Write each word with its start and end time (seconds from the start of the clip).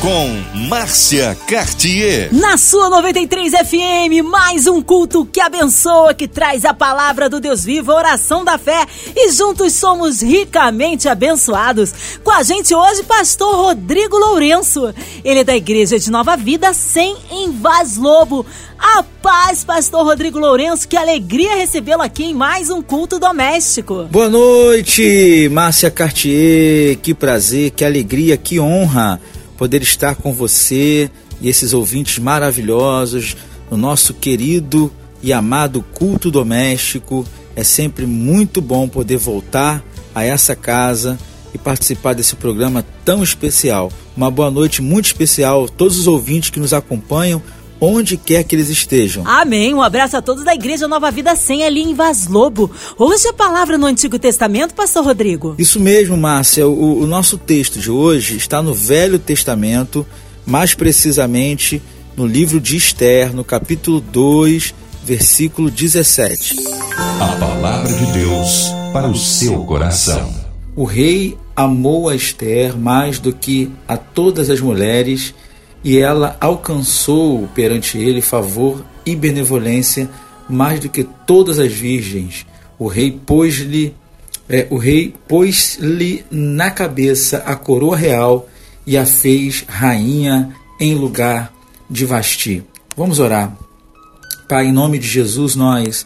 Com 0.00 0.28
Márcia 0.68 1.36
Cartier. 1.48 2.28
Na 2.32 2.56
sua 2.56 2.88
93 2.88 3.52
FM, 3.52 4.24
mais 4.24 4.68
um 4.68 4.80
culto 4.80 5.26
que 5.26 5.40
abençoa, 5.40 6.14
que 6.14 6.28
traz 6.28 6.64
a 6.64 6.72
palavra 6.72 7.28
do 7.28 7.40
Deus 7.40 7.64
vivo, 7.64 7.90
a 7.90 7.96
oração 7.96 8.44
da 8.44 8.56
fé. 8.56 8.86
E 9.16 9.32
juntos 9.32 9.72
somos 9.72 10.22
ricamente 10.22 11.08
abençoados. 11.08 11.92
Com 12.22 12.30
a 12.30 12.44
gente 12.44 12.72
hoje, 12.72 13.02
pastor 13.02 13.56
Rodrigo 13.56 14.16
Lourenço. 14.16 14.94
Ele 15.24 15.40
é 15.40 15.44
da 15.44 15.56
Igreja 15.56 15.98
de 15.98 16.12
Nova 16.12 16.36
Vida, 16.36 16.72
sem 16.72 17.16
em 17.32 17.50
Vaz 17.50 17.96
Lobo. 17.96 18.46
A 18.78 19.02
paz, 19.20 19.64
pastor 19.64 20.04
Rodrigo 20.04 20.38
Lourenço, 20.38 20.86
que 20.86 20.96
alegria 20.96 21.56
recebê-lo 21.56 22.02
aqui 22.02 22.26
em 22.26 22.34
mais 22.34 22.70
um 22.70 22.80
culto 22.80 23.18
doméstico. 23.18 24.04
Boa 24.04 24.28
noite, 24.28 25.48
Márcia 25.50 25.90
Cartier, 25.90 26.96
que 26.98 27.12
prazer, 27.12 27.72
que 27.72 27.84
alegria, 27.84 28.36
que 28.36 28.60
honra 28.60 29.20
poder 29.58 29.82
estar 29.82 30.14
com 30.14 30.32
você 30.32 31.10
e 31.40 31.48
esses 31.48 31.74
ouvintes 31.74 32.18
maravilhosos 32.18 33.36
no 33.70 33.76
nosso 33.76 34.14
querido 34.14 34.90
e 35.20 35.32
amado 35.32 35.84
culto 35.92 36.30
doméstico. 36.30 37.26
É 37.56 37.64
sempre 37.64 38.06
muito 38.06 38.62
bom 38.62 38.88
poder 38.88 39.18
voltar 39.18 39.84
a 40.14 40.24
essa 40.24 40.54
casa 40.54 41.18
e 41.52 41.58
participar 41.58 42.14
desse 42.14 42.36
programa 42.36 42.86
tão 43.04 43.22
especial. 43.22 43.90
Uma 44.16 44.30
boa 44.30 44.50
noite 44.50 44.80
muito 44.80 45.06
especial 45.06 45.64
a 45.64 45.68
todos 45.68 45.98
os 45.98 46.06
ouvintes 46.06 46.50
que 46.50 46.60
nos 46.60 46.72
acompanham 46.72 47.42
onde 47.80 48.16
quer 48.16 48.44
que 48.44 48.54
eles 48.56 48.68
estejam. 48.68 49.26
Amém. 49.26 49.74
Um 49.74 49.82
abraço 49.82 50.16
a 50.16 50.22
todos 50.22 50.44
da 50.44 50.54
Igreja 50.54 50.88
Nova 50.88 51.10
Vida 51.10 51.34
100 51.36 51.64
ali 51.64 51.82
em 51.82 51.94
Vaz 51.94 52.26
Lobo. 52.26 52.70
Hoje 52.96 53.28
a 53.28 53.32
palavra 53.32 53.78
no 53.78 53.86
Antigo 53.86 54.18
Testamento, 54.18 54.74
pastor 54.74 55.04
Rodrigo. 55.04 55.54
Isso 55.58 55.80
mesmo, 55.80 56.16
Márcia. 56.16 56.66
O, 56.66 57.02
o 57.02 57.06
nosso 57.06 57.38
texto 57.38 57.78
de 57.78 57.90
hoje 57.90 58.36
está 58.36 58.62
no 58.62 58.74
Velho 58.74 59.18
Testamento, 59.18 60.06
mais 60.46 60.74
precisamente 60.74 61.82
no 62.16 62.26
livro 62.26 62.60
de 62.60 62.76
Esther, 62.76 63.34
no 63.34 63.44
capítulo 63.44 64.00
2, 64.00 64.74
versículo 65.04 65.70
17. 65.70 66.56
A 67.20 67.36
palavra 67.36 67.92
de 67.92 68.06
Deus 68.12 68.66
para 68.92 69.08
o 69.08 69.16
seu 69.16 69.64
coração. 69.64 70.34
O 70.74 70.84
rei 70.84 71.36
amou 71.54 72.08
a 72.08 72.14
Esther 72.14 72.76
mais 72.76 73.18
do 73.18 73.32
que 73.32 73.70
a 73.86 73.96
todas 73.96 74.50
as 74.50 74.60
mulheres 74.60 75.34
e 75.88 75.98
ela 75.98 76.36
alcançou 76.38 77.48
perante 77.54 77.96
ele 77.96 78.20
favor 78.20 78.84
e 79.06 79.16
benevolência 79.16 80.06
mais 80.46 80.80
do 80.80 80.90
que 80.90 81.02
todas 81.26 81.58
as 81.58 81.72
virgens. 81.72 82.44
O 82.78 82.88
rei 82.88 83.10
pôs-lhe 83.10 83.94
é, 84.50 84.66
o 84.68 84.76
rei 84.76 85.14
pôs-lhe 85.26 86.26
na 86.30 86.70
cabeça 86.70 87.38
a 87.38 87.56
coroa 87.56 87.96
real 87.96 88.46
e 88.86 88.98
a 88.98 89.06
fez 89.06 89.64
rainha 89.66 90.54
em 90.78 90.94
lugar 90.94 91.50
de 91.88 92.04
Vasti. 92.04 92.62
Vamos 92.94 93.18
orar. 93.18 93.56
Pai, 94.46 94.66
em 94.66 94.72
nome 94.72 94.98
de 94.98 95.08
Jesus, 95.08 95.56
nós 95.56 96.04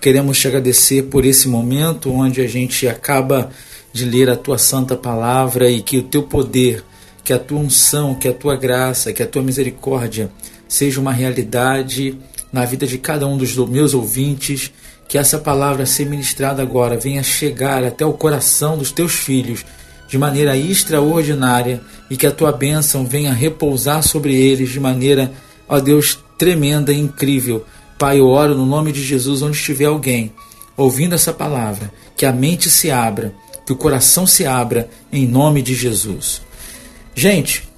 queremos 0.00 0.38
te 0.38 0.48
agradecer 0.48 1.02
por 1.02 1.26
esse 1.26 1.48
momento 1.48 2.10
onde 2.10 2.40
a 2.40 2.48
gente 2.48 2.88
acaba 2.88 3.50
de 3.92 4.06
ler 4.06 4.30
a 4.30 4.36
tua 4.36 4.56
santa 4.56 4.96
palavra 4.96 5.70
e 5.70 5.82
que 5.82 5.98
o 5.98 6.02
teu 6.02 6.22
poder 6.22 6.82
que 7.28 7.32
a 7.34 7.38
tua 7.38 7.58
unção, 7.58 8.14
que 8.14 8.26
a 8.26 8.32
tua 8.32 8.56
graça, 8.56 9.12
que 9.12 9.22
a 9.22 9.26
tua 9.26 9.42
misericórdia 9.42 10.30
seja 10.66 10.98
uma 10.98 11.12
realidade 11.12 12.18
na 12.50 12.64
vida 12.64 12.86
de 12.86 12.96
cada 12.96 13.26
um 13.26 13.36
dos 13.36 13.54
meus 13.68 13.92
ouvintes, 13.92 14.72
que 15.06 15.18
essa 15.18 15.38
palavra 15.38 15.84
ser 15.84 16.06
ministrada 16.06 16.62
agora 16.62 16.96
venha 16.96 17.22
chegar 17.22 17.84
até 17.84 18.02
o 18.06 18.14
coração 18.14 18.78
dos 18.78 18.90
teus 18.90 19.12
filhos 19.12 19.62
de 20.08 20.16
maneira 20.16 20.56
extraordinária 20.56 21.82
e 22.08 22.16
que 22.16 22.26
a 22.26 22.32
tua 22.32 22.50
bênção 22.50 23.04
venha 23.04 23.34
repousar 23.34 24.02
sobre 24.02 24.34
eles 24.34 24.70
de 24.70 24.80
maneira, 24.80 25.30
ó 25.68 25.78
Deus, 25.80 26.18
tremenda 26.38 26.94
e 26.94 26.98
incrível. 26.98 27.62
Pai, 27.98 28.20
eu 28.20 28.26
oro 28.26 28.54
no 28.54 28.64
nome 28.64 28.90
de 28.90 29.04
Jesus 29.04 29.42
onde 29.42 29.58
estiver 29.58 29.84
alguém 29.84 30.32
ouvindo 30.74 31.14
essa 31.14 31.34
palavra, 31.34 31.92
que 32.16 32.24
a 32.24 32.32
mente 32.32 32.70
se 32.70 32.90
abra, 32.90 33.34
que 33.66 33.72
o 33.74 33.76
coração 33.76 34.26
se 34.26 34.46
abra 34.46 34.88
em 35.12 35.28
nome 35.28 35.60
de 35.60 35.74
Jesus. 35.74 36.47
Gente, 37.18 37.68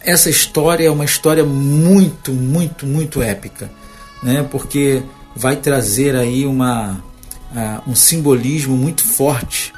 essa 0.00 0.30
história 0.30 0.86
é 0.86 0.90
uma 0.90 1.04
história 1.04 1.44
muito, 1.44 2.32
muito, 2.32 2.86
muito 2.86 3.20
épica, 3.20 3.70
né? 4.22 4.42
Porque 4.50 5.02
vai 5.36 5.54
trazer 5.56 6.16
aí 6.16 6.46
uma, 6.46 6.92
uh, 7.52 7.90
um 7.90 7.94
simbolismo 7.94 8.74
muito 8.74 9.04
forte 9.04 9.70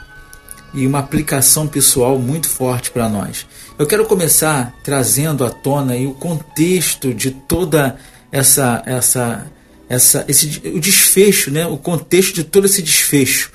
e 0.73 0.87
uma 0.87 1.01
aplicação 1.01 1.67
pessoal 1.67 2.17
muito 2.17 2.49
forte 2.49 2.93
para 2.93 3.09
nós. 3.09 3.45
Eu 3.77 3.89
quero 3.89 4.07
começar 4.07 4.73
trazendo 4.85 5.45
à 5.45 5.51
tona 5.51 5.95
aí 5.95 6.07
o 6.07 6.15
contexto 6.15 7.13
de 7.13 7.33
toda 7.33 7.97
essa 8.31 8.85
essa 8.87 9.51
essa 9.89 10.25
esse 10.29 10.63
o 10.73 10.79
desfecho, 10.79 11.51
né? 11.51 11.67
O 11.67 11.77
contexto 11.77 12.37
de 12.37 12.45
todo 12.45 12.67
esse 12.67 12.81
desfecho. 12.83 13.51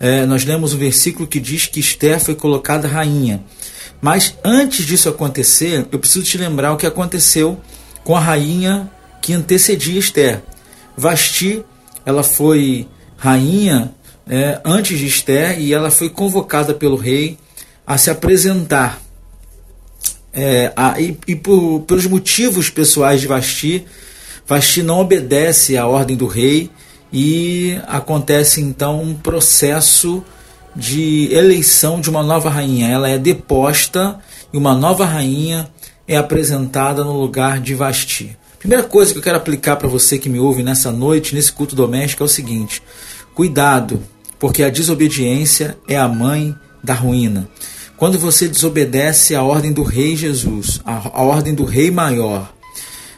É, 0.00 0.26
nós 0.26 0.44
lemos 0.44 0.74
um 0.74 0.76
versículo 0.76 1.28
que 1.28 1.38
diz 1.38 1.66
que 1.66 1.78
Esther 1.78 2.18
foi 2.18 2.34
colocada 2.34 2.88
rainha. 2.88 3.44
Mas 4.00 4.34
antes 4.44 4.84
disso 4.84 5.08
acontecer, 5.08 5.86
eu 5.90 5.98
preciso 5.98 6.24
te 6.24 6.38
lembrar 6.38 6.72
o 6.72 6.76
que 6.76 6.86
aconteceu 6.86 7.60
com 8.04 8.16
a 8.16 8.20
rainha 8.20 8.90
que 9.20 9.32
antecedia 9.32 9.98
Esther. 9.98 10.42
Vasti, 10.96 11.64
ela 12.04 12.22
foi 12.22 12.86
rainha 13.16 13.92
é, 14.28 14.60
antes 14.64 14.98
de 14.98 15.06
Esther 15.06 15.60
e 15.60 15.72
ela 15.72 15.90
foi 15.90 16.10
convocada 16.10 16.74
pelo 16.74 16.96
rei 16.96 17.38
a 17.86 17.96
se 17.98 18.10
apresentar. 18.10 19.00
É, 20.32 20.72
a, 20.76 21.00
e, 21.00 21.18
e 21.26 21.34
por, 21.34 21.80
pelos 21.80 22.06
motivos 22.06 22.68
pessoais 22.68 23.20
de 23.20 23.26
Vasti, 23.26 23.86
Vasti 24.46 24.82
não 24.82 25.00
obedece 25.00 25.76
à 25.76 25.86
ordem 25.86 26.16
do 26.16 26.26
rei 26.26 26.70
e 27.12 27.80
acontece 27.86 28.60
então 28.60 29.02
um 29.02 29.14
processo 29.14 30.22
de 30.76 31.32
eleição 31.32 32.00
de 32.00 32.10
uma 32.10 32.22
nova 32.22 32.50
rainha. 32.50 32.88
Ela 32.88 33.08
é 33.08 33.18
deposta 33.18 34.20
e 34.52 34.56
uma 34.56 34.74
nova 34.74 35.06
rainha 35.06 35.68
é 36.06 36.16
apresentada 36.16 37.02
no 37.02 37.18
lugar 37.18 37.58
de 37.60 37.74
Vasti. 37.74 38.36
Primeira 38.58 38.84
coisa 38.84 39.12
que 39.12 39.18
eu 39.18 39.22
quero 39.22 39.38
aplicar 39.38 39.76
para 39.76 39.88
você 39.88 40.18
que 40.18 40.28
me 40.28 40.38
ouve 40.38 40.62
nessa 40.62 40.92
noite, 40.92 41.34
nesse 41.34 41.52
culto 41.52 41.74
doméstico, 41.74 42.22
é 42.22 42.26
o 42.26 42.28
seguinte: 42.28 42.82
cuidado, 43.34 44.02
porque 44.38 44.62
a 44.62 44.70
desobediência 44.70 45.78
é 45.88 45.96
a 45.96 46.08
mãe 46.08 46.54
da 46.82 46.94
ruína. 46.94 47.48
Quando 47.96 48.18
você 48.18 48.46
desobedece 48.46 49.34
à 49.34 49.42
ordem 49.42 49.72
do 49.72 49.82
Rei 49.82 50.16
Jesus, 50.16 50.80
à 50.84 51.22
ordem 51.22 51.54
do 51.54 51.64
Rei 51.64 51.90
Maior, 51.90 52.52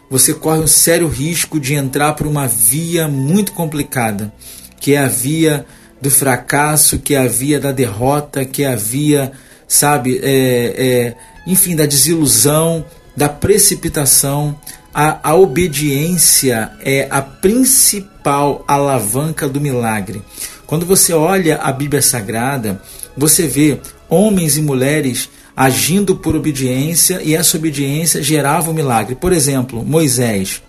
você 0.08 0.32
corre 0.32 0.60
um 0.60 0.68
sério 0.68 1.08
risco 1.08 1.58
de 1.58 1.74
entrar 1.74 2.14
por 2.14 2.26
uma 2.26 2.46
via 2.46 3.08
muito 3.08 3.52
complicada, 3.52 4.32
que 4.80 4.94
é 4.94 4.98
a 4.98 5.08
via 5.08 5.66
do 6.00 6.10
fracasso, 6.10 6.98
que 6.98 7.16
havia 7.16 7.58
da 7.58 7.72
derrota, 7.72 8.44
que 8.44 8.64
havia, 8.64 9.32
sabe, 9.66 10.20
é, 10.22 10.74
é, 10.76 11.16
enfim, 11.46 11.74
da 11.74 11.86
desilusão, 11.86 12.84
da 13.16 13.28
precipitação. 13.28 14.58
A, 14.94 15.30
a 15.30 15.34
obediência 15.34 16.70
é 16.80 17.08
a 17.10 17.20
principal 17.20 18.64
alavanca 18.66 19.48
do 19.48 19.60
milagre. 19.60 20.22
Quando 20.66 20.86
você 20.86 21.12
olha 21.12 21.56
a 21.56 21.72
Bíblia 21.72 22.02
Sagrada, 22.02 22.80
você 23.16 23.46
vê 23.46 23.80
homens 24.08 24.56
e 24.56 24.62
mulheres 24.62 25.28
agindo 25.56 26.14
por 26.14 26.36
obediência 26.36 27.20
e 27.20 27.34
essa 27.34 27.56
obediência 27.56 28.22
gerava 28.22 28.68
o 28.68 28.70
um 28.70 28.74
milagre. 28.74 29.16
Por 29.16 29.32
exemplo, 29.32 29.84
Moisés, 29.84 30.62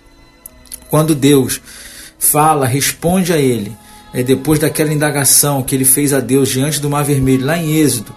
quando 0.90 1.14
Deus 1.14 1.62
fala, 2.18 2.66
responde 2.66 3.32
a 3.32 3.38
ele, 3.38 3.72
é, 4.14 4.24
depois 4.24 4.60
daquela 4.60 4.94
indagação 4.94 5.62
que 5.62 5.76
ele 5.76 5.86
fez 5.86 6.14
a 6.14 6.20
Deus 6.20 6.50
diante 6.50 6.80
do 6.80 6.90
Mar 6.90 7.04
Vermelho, 7.04 7.46
lá 7.46 7.58
em 7.58 7.76
Êxodo, 7.78 8.14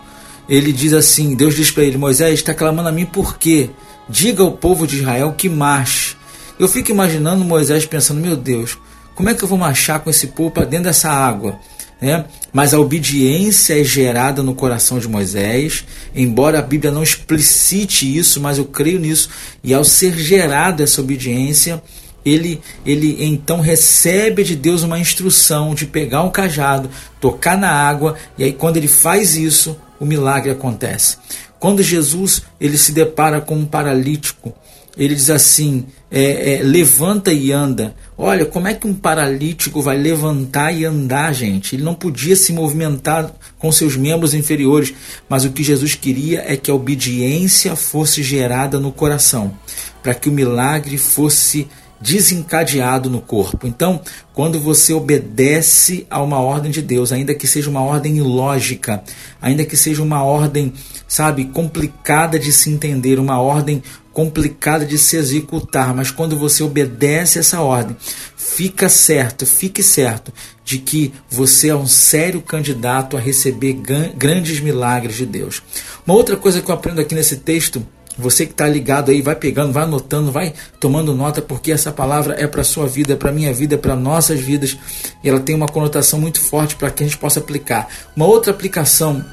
ele 0.49 0.73
diz 0.73 0.93
assim: 0.93 1.35
Deus 1.35 1.55
diz 1.55 1.71
para 1.71 1.85
ele, 1.85 1.99
Moisés, 1.99 2.35
está 2.35 2.55
clamando 2.55 2.89
a 2.89 2.93
mim 2.93 3.07
por 3.07 3.39
quê? 3.39 3.71
Diga 4.09 4.43
ao 4.43 4.53
povo 4.53 4.87
de 4.87 4.99
Israel 4.99 5.35
que 5.37 5.49
marche. 5.49 6.17
Eu 6.59 6.69
fico 6.69 6.91
imaginando 6.91 7.45
Moisés 7.45 7.87
pensando: 7.87 8.21
meu 8.21 8.37
Deus, 8.37 8.79
como 9.15 9.29
é 9.29 9.35
que 9.35 9.43
eu 9.43 9.49
vou 9.49 9.59
marchar 9.59 10.01
com 10.01 10.11
esse 10.11 10.29
povo 10.29 10.51
para 10.51 10.65
dentro 10.65 10.85
dessa 10.85 11.11
água? 11.11 11.59
É, 12.01 12.25
mas 12.53 12.75
a 12.75 12.81
obediência 12.81 13.81
é 13.81 13.85
gerada 13.85 14.43
no 14.43 14.57
coração 14.57 14.99
de 14.99 15.07
Moisés, 15.07 15.85
embora 16.13 16.59
a 16.59 16.63
Bíblia 16.63 16.91
não 16.91 17.01
explicite 17.01 18.19
isso, 18.19 18.41
mas 18.41 18.59
eu 18.59 18.65
creio 18.65 18.99
nisso. 18.99 19.29
E 19.63 19.73
ao 19.73 19.85
ser 19.85 20.19
gerada 20.19 20.83
essa 20.83 21.01
obediência, 21.01 21.81
ele, 22.25 22.61
ele 22.85 23.25
então 23.25 23.61
recebe 23.61 24.45
de 24.45 24.55
Deus 24.57 24.83
uma 24.83 24.99
instrução 24.99 25.75
de 25.75 25.87
pegar 25.87 26.23
um 26.23 26.31
cajado, 26.31 26.91
tocar 27.21 27.57
na 27.57 27.71
água, 27.71 28.17
e 28.39 28.45
aí 28.45 28.53
quando 28.53 28.77
ele 28.77 28.89
faz 28.89 29.37
isso, 29.37 29.77
o 29.99 30.05
milagre 30.05 30.51
acontece. 30.51 31.17
Quando 31.59 31.83
Jesus 31.83 32.43
ele 32.61 32.77
se 32.77 32.93
depara 32.93 33.41
com 33.41 33.57
um 33.57 33.67
paralítico 33.67 34.55
ele 34.97 35.15
diz 35.15 35.31
assim: 35.31 35.87
é, 36.11 36.55
é, 36.55 36.63
levanta 36.63 37.33
e 37.33 37.51
anda. 37.51 37.95
Olha, 38.17 38.45
como 38.45 38.69
é 38.69 38.75
que 38.75 38.87
um 38.87 38.95
paralítico 38.95 39.81
vai 39.81 39.97
levantar 39.97 40.73
e 40.73 40.85
andar, 40.85 41.33
gente? 41.33 41.75
Ele 41.75 41.83
não 41.83 41.95
podia 41.95 42.37
se 42.37 42.53
movimentar 42.53 43.33
com 43.59 43.73
seus 43.73 43.97
membros 43.97 44.35
inferiores, 44.35 44.93
mas 45.29 45.45
o 45.45 45.51
que 45.51 45.63
Jesus 45.63 45.95
queria 45.95 46.45
é 46.47 46.57
que 46.57 46.71
a 46.71 46.75
obediência 46.75 47.75
fosse 47.75 48.23
gerada 48.23 48.79
no 48.79 48.93
coração, 48.93 49.57
para 50.03 50.15
que 50.15 50.29
o 50.29 50.33
milagre 50.33 50.99
fosse 50.99 51.67
desencadeado 52.03 53.09
no 53.09 53.21
corpo. 53.21 53.67
Então, 53.67 54.01
quando 54.35 54.61
você 54.61 54.93
obedece 54.93 56.07
a 56.11 56.21
uma 56.21 56.41
ordem 56.41 56.71
de 56.71 56.83
Deus, 56.83 57.13
ainda 57.13 57.35
que 57.35 57.47
seja 57.47 57.71
uma 57.71 57.83
ordem 57.83 58.19
ilógica, 58.19 59.03
ainda 59.41 59.65
que 59.65 59.77
seja 59.77 60.03
uma 60.03 60.23
ordem, 60.23 60.73
sabe, 61.07 61.45
complicada 61.47 62.39
de 62.39 62.53
se 62.53 62.71
entender, 62.71 63.19
uma 63.19 63.41
ordem 63.41 63.83
complicada 64.13 64.85
de 64.85 64.99
se 64.99 65.17
executar, 65.17 65.95
mas 65.95 66.11
quando 66.11 66.37
você 66.37 66.63
obedece 66.63 67.39
essa 67.39 67.63
ordem, 67.63 67.97
fica 68.37 68.89
certo, 68.89 69.47
fique 69.47 69.83
certo 69.83 70.33
de 70.65 70.79
que 70.79 71.13
você 71.31 71.69
é 71.69 71.75
um 71.75 71.87
sério 71.87 72.43
candidato 72.43 73.17
a 73.17 73.21
receber 73.21 73.81
grandes 74.17 74.61
milagres 74.61 75.17
de 75.17 75.25
Deus. 75.25 75.63
Uma 76.07 76.15
outra 76.15 76.37
coisa 76.37 76.61
que 76.61 76.71
eu 76.71 76.75
aprendo 76.75 77.01
aqui 77.01 77.15
nesse 77.15 77.37
texto 77.37 77.87
você 78.23 78.47
que 78.47 78.53
está 78.53 78.67
ligado 78.67 79.11
aí, 79.11 79.21
vai 79.21 79.35
pegando, 79.35 79.73
vai 79.73 79.83
anotando, 79.83 80.33
vai 80.33 80.55
tomando 80.81 81.15
nota, 81.15 81.43
porque 81.43 81.73
essa 81.73 81.93
palavra 81.93 82.35
é 82.39 82.47
para 82.47 82.65
sua 82.65 82.87
vida, 82.87 83.13
é 83.13 83.17
para 83.17 83.33
minha 83.33 83.53
vida, 83.53 83.75
é 83.75 83.79
para 83.79 83.97
nossas 83.97 84.41
vidas, 84.41 84.77
e 85.23 85.29
ela 85.29 85.41
tem 85.41 85.55
uma 85.55 85.69
conotação 85.69 86.21
muito 86.21 86.41
forte 86.41 86.77
para 86.77 86.91
que 86.91 87.03
a 87.03 87.07
gente 87.07 87.19
possa 87.19 87.41
aplicar. 87.41 87.89
Uma 88.17 88.27
outra 88.27 88.53
aplicação 88.53 89.25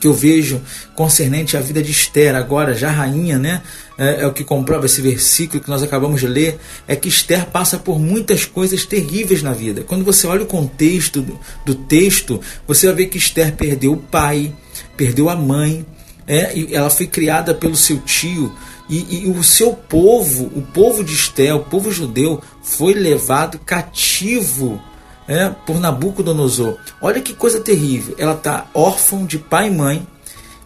que 0.00 0.06
eu 0.06 0.14
vejo 0.14 0.60
concernente 0.94 1.56
à 1.56 1.60
vida 1.60 1.82
de 1.82 1.90
Esther, 1.90 2.34
agora 2.34 2.74
já 2.74 2.90
rainha, 2.90 3.38
né? 3.38 3.62
É, 3.98 4.22
é, 4.22 4.26
o 4.26 4.32
que 4.32 4.44
comprova 4.44 4.86
esse 4.86 5.00
versículo 5.00 5.60
que 5.60 5.68
nós 5.68 5.82
acabamos 5.82 6.20
de 6.20 6.26
ler, 6.26 6.58
é 6.86 6.94
que 6.94 7.08
Esther 7.08 7.46
passa 7.46 7.78
por 7.78 7.98
muitas 7.98 8.44
coisas 8.44 8.86
terríveis 8.86 9.42
na 9.42 9.52
vida. 9.52 9.82
Quando 9.82 10.04
você 10.04 10.26
olha 10.26 10.44
o 10.44 10.46
contexto 10.46 11.20
do, 11.20 11.38
do 11.66 11.74
texto, 11.74 12.40
você 12.66 12.86
vai 12.86 12.94
ver 12.94 13.06
que 13.06 13.18
Esther 13.18 13.54
perdeu 13.54 13.92
o 13.92 13.96
pai, 13.96 14.52
perdeu 14.96 15.28
a 15.28 15.34
mãe, 15.34 15.84
é, 16.28 16.74
ela 16.74 16.90
foi 16.90 17.06
criada 17.06 17.54
pelo 17.54 17.74
seu 17.74 17.98
tio 18.00 18.54
e, 18.88 19.24
e, 19.24 19.28
o 19.30 19.42
seu 19.42 19.72
povo, 19.72 20.44
o 20.54 20.62
povo 20.62 21.02
de 21.02 21.14
Esté, 21.14 21.52
o 21.54 21.60
povo 21.60 21.90
judeu, 21.90 22.42
foi 22.62 22.92
levado 22.92 23.58
cativo 23.58 24.80
é, 25.26 25.48
por 25.66 25.80
Nabucodonosor. 25.80 26.76
Olha 27.00 27.20
que 27.20 27.34
coisa 27.34 27.60
terrível. 27.60 28.14
Ela 28.18 28.34
está 28.34 28.66
órfã 28.74 29.24
de 29.24 29.38
pai 29.38 29.68
e 29.68 29.70
mãe, 29.70 30.06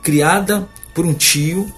criada 0.02 0.68
por 0.94 1.06
um 1.06 1.14
tio, 1.14 1.72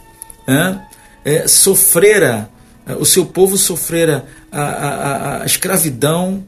é, 0.47 0.79
é, 1.25 1.49
sofrera, 1.49 2.51
é, 2.87 2.95
o 2.95 3.05
seu 3.05 3.25
povo 3.25 3.57
sofrera 3.57 4.27
a, 4.51 4.63
a, 4.63 5.43
a 5.43 5.47
escravidão. 5.47 6.45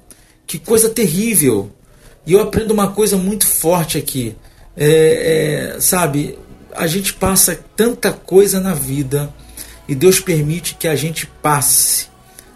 Que 0.47 0.59
coisa 0.59 0.89
terrível. 0.89 1.73
E 2.27 2.33
eu 2.33 2.41
aprendo 2.41 2.73
uma 2.73 2.89
coisa 2.89 3.17
muito 3.17 3.47
forte 3.47 3.99
aqui. 3.99 4.37
É, 4.77 5.75
é, 5.77 5.81
sabe, 5.81 6.39
a 6.77 6.87
gente 6.87 7.13
passa 7.13 7.59
tanta 7.77 8.13
coisa 8.13 8.61
na 8.61 8.75
vida 8.75 9.33
e 9.89 9.95
Deus 9.95 10.21
permite 10.21 10.75
que 10.75 10.89
a 10.89 10.97
gente 10.97 11.27
passe 11.27 12.07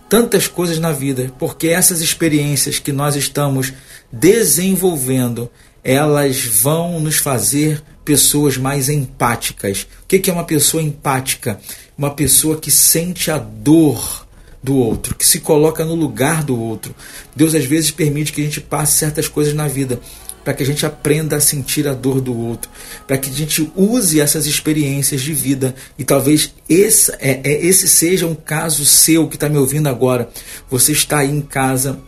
tantas 0.08 0.48
coisas 0.48 0.78
na 0.78 0.90
vida, 0.90 1.32
porque 1.38 1.68
essas 1.68 2.00
experiências 2.00 2.78
que 2.78 2.92
nós 2.92 3.14
estamos 3.14 3.72
desenvolvendo, 4.10 5.48
elas 5.84 6.44
vão 6.44 6.98
nos 6.98 7.16
fazer 7.16 7.82
pessoas 8.04 8.56
mais 8.56 8.88
empáticas. 8.88 9.86
O 10.02 10.06
que 10.06 10.28
é 10.28 10.32
uma 10.32 10.44
pessoa 10.44 10.82
empática? 10.82 11.60
Uma 11.96 12.10
pessoa 12.10 12.56
que 12.56 12.70
sente 12.70 13.30
a 13.30 13.38
dor 13.38 14.26
do 14.62 14.74
outro, 14.76 15.14
que 15.14 15.24
se 15.24 15.40
coloca 15.40 15.84
no 15.84 15.94
lugar 15.94 16.42
do 16.42 16.58
outro. 16.58 16.94
Deus 17.34 17.54
às 17.54 17.64
vezes 17.64 17.92
permite 17.92 18.32
que 18.32 18.40
a 18.40 18.44
gente 18.44 18.60
passe 18.60 18.98
certas 18.98 19.28
coisas 19.28 19.54
na 19.54 19.68
vida 19.68 20.00
para 20.44 20.54
que 20.54 20.62
a 20.62 20.66
gente 20.66 20.84
aprenda 20.86 21.36
a 21.36 21.40
sentir 21.40 21.86
a 21.86 21.94
dor 21.94 22.20
do 22.20 22.36
outro, 22.36 22.70
para 23.06 23.18
que 23.18 23.30
a 23.30 23.32
gente 23.32 23.70
use 23.76 24.20
essas 24.20 24.46
experiências 24.46 25.20
de 25.20 25.32
vida 25.32 25.74
e 25.98 26.04
talvez 26.04 26.54
esse, 26.68 27.12
é, 27.18 27.40
é, 27.44 27.66
esse 27.66 27.88
seja 27.88 28.26
um 28.26 28.34
caso 28.34 28.84
seu 28.84 29.28
que 29.28 29.36
está 29.36 29.48
me 29.48 29.58
ouvindo 29.58 29.88
agora. 29.88 30.28
Você 30.70 30.92
está 30.92 31.18
aí 31.18 31.30
em 31.30 31.40
casa, 31.40 31.98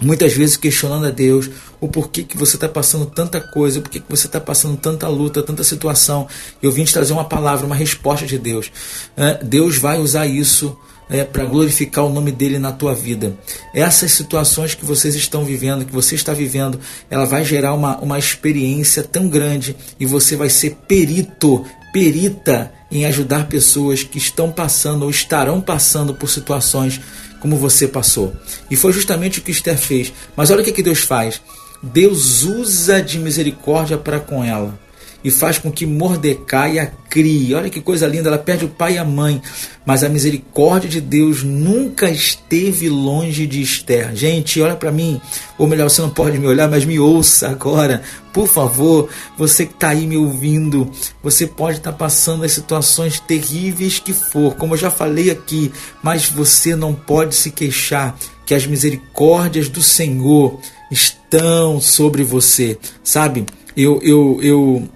muitas 0.00 0.32
vezes 0.32 0.56
questionando 0.56 1.06
a 1.06 1.10
Deus 1.10 1.50
o 1.80 1.88
porquê 1.88 2.22
que 2.22 2.36
você 2.36 2.56
está 2.56 2.68
passando 2.68 3.06
tanta 3.06 3.40
coisa, 3.40 3.78
o 3.78 3.82
porquê 3.82 4.00
que 4.00 4.10
você 4.10 4.26
está 4.26 4.40
passando 4.40 4.76
tanta 4.76 5.08
luta, 5.08 5.42
tanta 5.42 5.64
situação. 5.64 6.26
Eu 6.62 6.72
vim 6.72 6.84
te 6.84 6.92
trazer 6.92 7.12
uma 7.12 7.24
palavra, 7.24 7.66
uma 7.66 7.76
resposta 7.76 8.26
de 8.26 8.38
Deus. 8.38 8.70
É, 9.16 9.42
Deus 9.42 9.78
vai 9.78 9.98
usar 9.98 10.26
isso 10.26 10.76
é, 11.10 11.24
para 11.24 11.44
glorificar 11.44 12.04
o 12.04 12.12
nome 12.12 12.30
dele 12.30 12.58
na 12.58 12.72
tua 12.72 12.94
vida. 12.94 13.36
Essas 13.74 14.12
situações 14.12 14.74
que 14.74 14.84
vocês 14.84 15.14
estão 15.14 15.44
vivendo, 15.44 15.84
que 15.84 15.92
você 15.92 16.14
está 16.14 16.32
vivendo, 16.32 16.80
ela 17.10 17.24
vai 17.24 17.44
gerar 17.44 17.74
uma, 17.74 17.98
uma 17.98 18.18
experiência 18.18 19.02
tão 19.02 19.28
grande 19.28 19.76
e 19.98 20.06
você 20.06 20.36
vai 20.36 20.50
ser 20.50 20.76
perito, 20.86 21.64
perita 21.92 22.72
em 22.90 23.04
ajudar 23.04 23.48
pessoas 23.48 24.02
que 24.02 24.18
estão 24.18 24.50
passando 24.50 25.02
ou 25.02 25.10
estarão 25.10 25.60
passando 25.60 26.14
por 26.14 26.28
situações 26.28 27.00
como 27.40 27.56
você 27.56 27.86
passou. 27.86 28.32
E 28.70 28.76
foi 28.76 28.92
justamente 28.92 29.38
o 29.38 29.42
que 29.42 29.52
Esther 29.52 29.78
fez. 29.78 30.12
Mas 30.36 30.50
olha 30.50 30.62
o 30.62 30.64
que, 30.64 30.72
que 30.72 30.82
Deus 30.82 31.00
faz. 31.00 31.40
Deus 31.82 32.42
usa 32.42 33.00
de 33.00 33.18
misericórdia 33.18 33.96
para 33.96 34.18
com 34.18 34.42
ela 34.42 34.78
e 35.22 35.30
faz 35.30 35.58
com 35.58 35.70
que 35.70 35.84
Mordecai 35.84 36.78
a 36.78 36.86
crie. 36.86 37.54
Olha 37.54 37.70
que 37.70 37.80
coisa 37.80 38.06
linda, 38.06 38.28
ela 38.28 38.38
perde 38.38 38.64
o 38.64 38.68
pai 38.68 38.94
e 38.94 38.98
a 38.98 39.04
mãe, 39.04 39.42
mas 39.84 40.04
a 40.04 40.08
misericórdia 40.08 40.88
de 40.88 41.00
Deus 41.00 41.42
nunca 41.42 42.08
esteve 42.08 42.88
longe 42.88 43.46
de 43.46 43.60
Esther. 43.60 44.14
Gente, 44.14 44.60
olha 44.60 44.76
para 44.76 44.92
mim, 44.92 45.20
ou 45.56 45.66
melhor, 45.66 45.90
você 45.90 46.00
não 46.00 46.10
pode 46.10 46.38
me 46.38 46.46
olhar, 46.46 46.68
mas 46.68 46.84
me 46.84 46.98
ouça 46.98 47.48
agora, 47.48 48.02
por 48.32 48.46
favor. 48.46 49.08
Você 49.36 49.66
que 49.66 49.72
está 49.72 49.88
aí 49.88 50.06
me 50.06 50.16
ouvindo, 50.16 50.90
você 51.22 51.46
pode 51.46 51.78
estar 51.78 51.92
tá 51.92 51.98
passando 51.98 52.44
as 52.44 52.52
situações 52.52 53.18
terríveis 53.18 53.98
que 53.98 54.12
for, 54.12 54.54
como 54.54 54.74
eu 54.74 54.78
já 54.78 54.90
falei 54.90 55.30
aqui, 55.30 55.72
mas 56.02 56.28
você 56.28 56.76
não 56.76 56.94
pode 56.94 57.34
se 57.34 57.50
queixar 57.50 58.16
que 58.46 58.54
as 58.54 58.66
misericórdias 58.66 59.68
do 59.68 59.82
Senhor 59.82 60.58
estão 60.90 61.80
sobre 61.80 62.22
você, 62.22 62.78
sabe? 63.04 63.44
Eu, 63.76 64.00
eu, 64.02 64.38
eu 64.42 64.88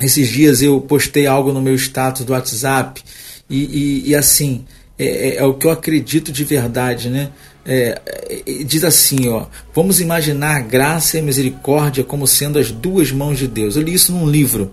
esses 0.00 0.28
dias 0.28 0.62
eu 0.62 0.80
postei 0.80 1.26
algo 1.26 1.52
no 1.52 1.60
meu 1.60 1.74
status 1.74 2.24
do 2.24 2.32
WhatsApp 2.32 3.02
e, 3.48 3.58
e, 3.58 4.10
e 4.10 4.14
assim, 4.14 4.64
é, 4.98 5.04
é, 5.04 5.36
é, 5.36 5.44
o 5.44 5.54
que 5.54 5.66
eu 5.66 5.70
acredito 5.70 6.30
de 6.30 6.44
verdade, 6.44 7.08
né? 7.08 7.30
É, 7.64 8.00
é, 8.06 8.64
diz 8.64 8.84
assim, 8.84 9.28
ó, 9.28 9.46
vamos 9.74 10.00
imaginar 10.00 10.62
graça 10.62 11.18
e 11.18 11.22
misericórdia 11.22 12.04
como 12.04 12.26
sendo 12.26 12.58
as 12.58 12.70
duas 12.70 13.10
mãos 13.10 13.38
de 13.38 13.48
Deus. 13.48 13.76
Eu 13.76 13.82
li 13.82 13.94
isso 13.94 14.12
num 14.12 14.28
livro. 14.28 14.70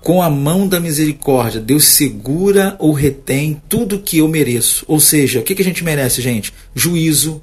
Com 0.00 0.22
a 0.22 0.28
mão 0.28 0.68
da 0.68 0.78
misericórdia, 0.78 1.62
Deus 1.62 1.86
segura 1.86 2.76
ou 2.78 2.92
retém 2.92 3.60
tudo 3.68 4.00
que 4.00 4.18
eu 4.18 4.28
mereço. 4.28 4.84
Ou 4.86 5.00
seja, 5.00 5.40
o 5.40 5.42
que, 5.42 5.54
que 5.54 5.62
a 5.62 5.64
gente 5.64 5.82
merece, 5.82 6.20
gente? 6.20 6.52
Juízo, 6.74 7.42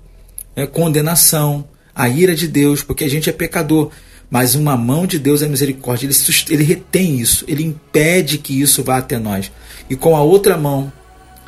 é, 0.55 0.67
condenação, 0.67 1.67
a 1.95 2.07
ira 2.07 2.35
de 2.35 2.47
Deus, 2.47 2.83
porque 2.83 3.03
a 3.03 3.09
gente 3.09 3.29
é 3.29 3.33
pecador 3.33 3.89
mas 4.31 4.55
uma 4.55 4.77
mão 4.77 5.05
de 5.05 5.19
Deus 5.19 5.41
é 5.41 5.47
misericórdia. 5.47 6.07
Ele, 6.07 6.15
ele 6.49 6.63
retém 6.63 7.19
isso, 7.19 7.43
ele 7.49 7.63
impede 7.63 8.37
que 8.37 8.59
isso 8.59 8.81
vá 8.81 8.97
até 8.97 9.19
nós. 9.19 9.51
E 9.89 9.95
com 9.95 10.15
a 10.15 10.21
outra 10.21 10.57
mão, 10.57 10.91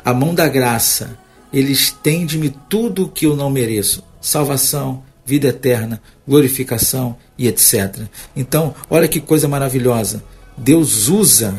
a 0.04 0.12
mão 0.12 0.34
da 0.34 0.46
graça, 0.46 1.18
ele 1.50 1.72
estende-me 1.72 2.54
tudo 2.68 3.04
o 3.04 3.08
que 3.08 3.24
eu 3.24 3.34
não 3.34 3.48
mereço: 3.48 4.04
salvação, 4.20 5.02
vida 5.24 5.48
eterna, 5.48 6.02
glorificação 6.28 7.16
e 7.38 7.48
etc. 7.48 8.02
Então, 8.36 8.74
olha 8.90 9.08
que 9.08 9.18
coisa 9.18 9.48
maravilhosa. 9.48 10.22
Deus 10.56 11.08
usa 11.08 11.58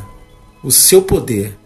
o 0.63 0.71
seu 0.71 1.01
poder, 1.01 1.57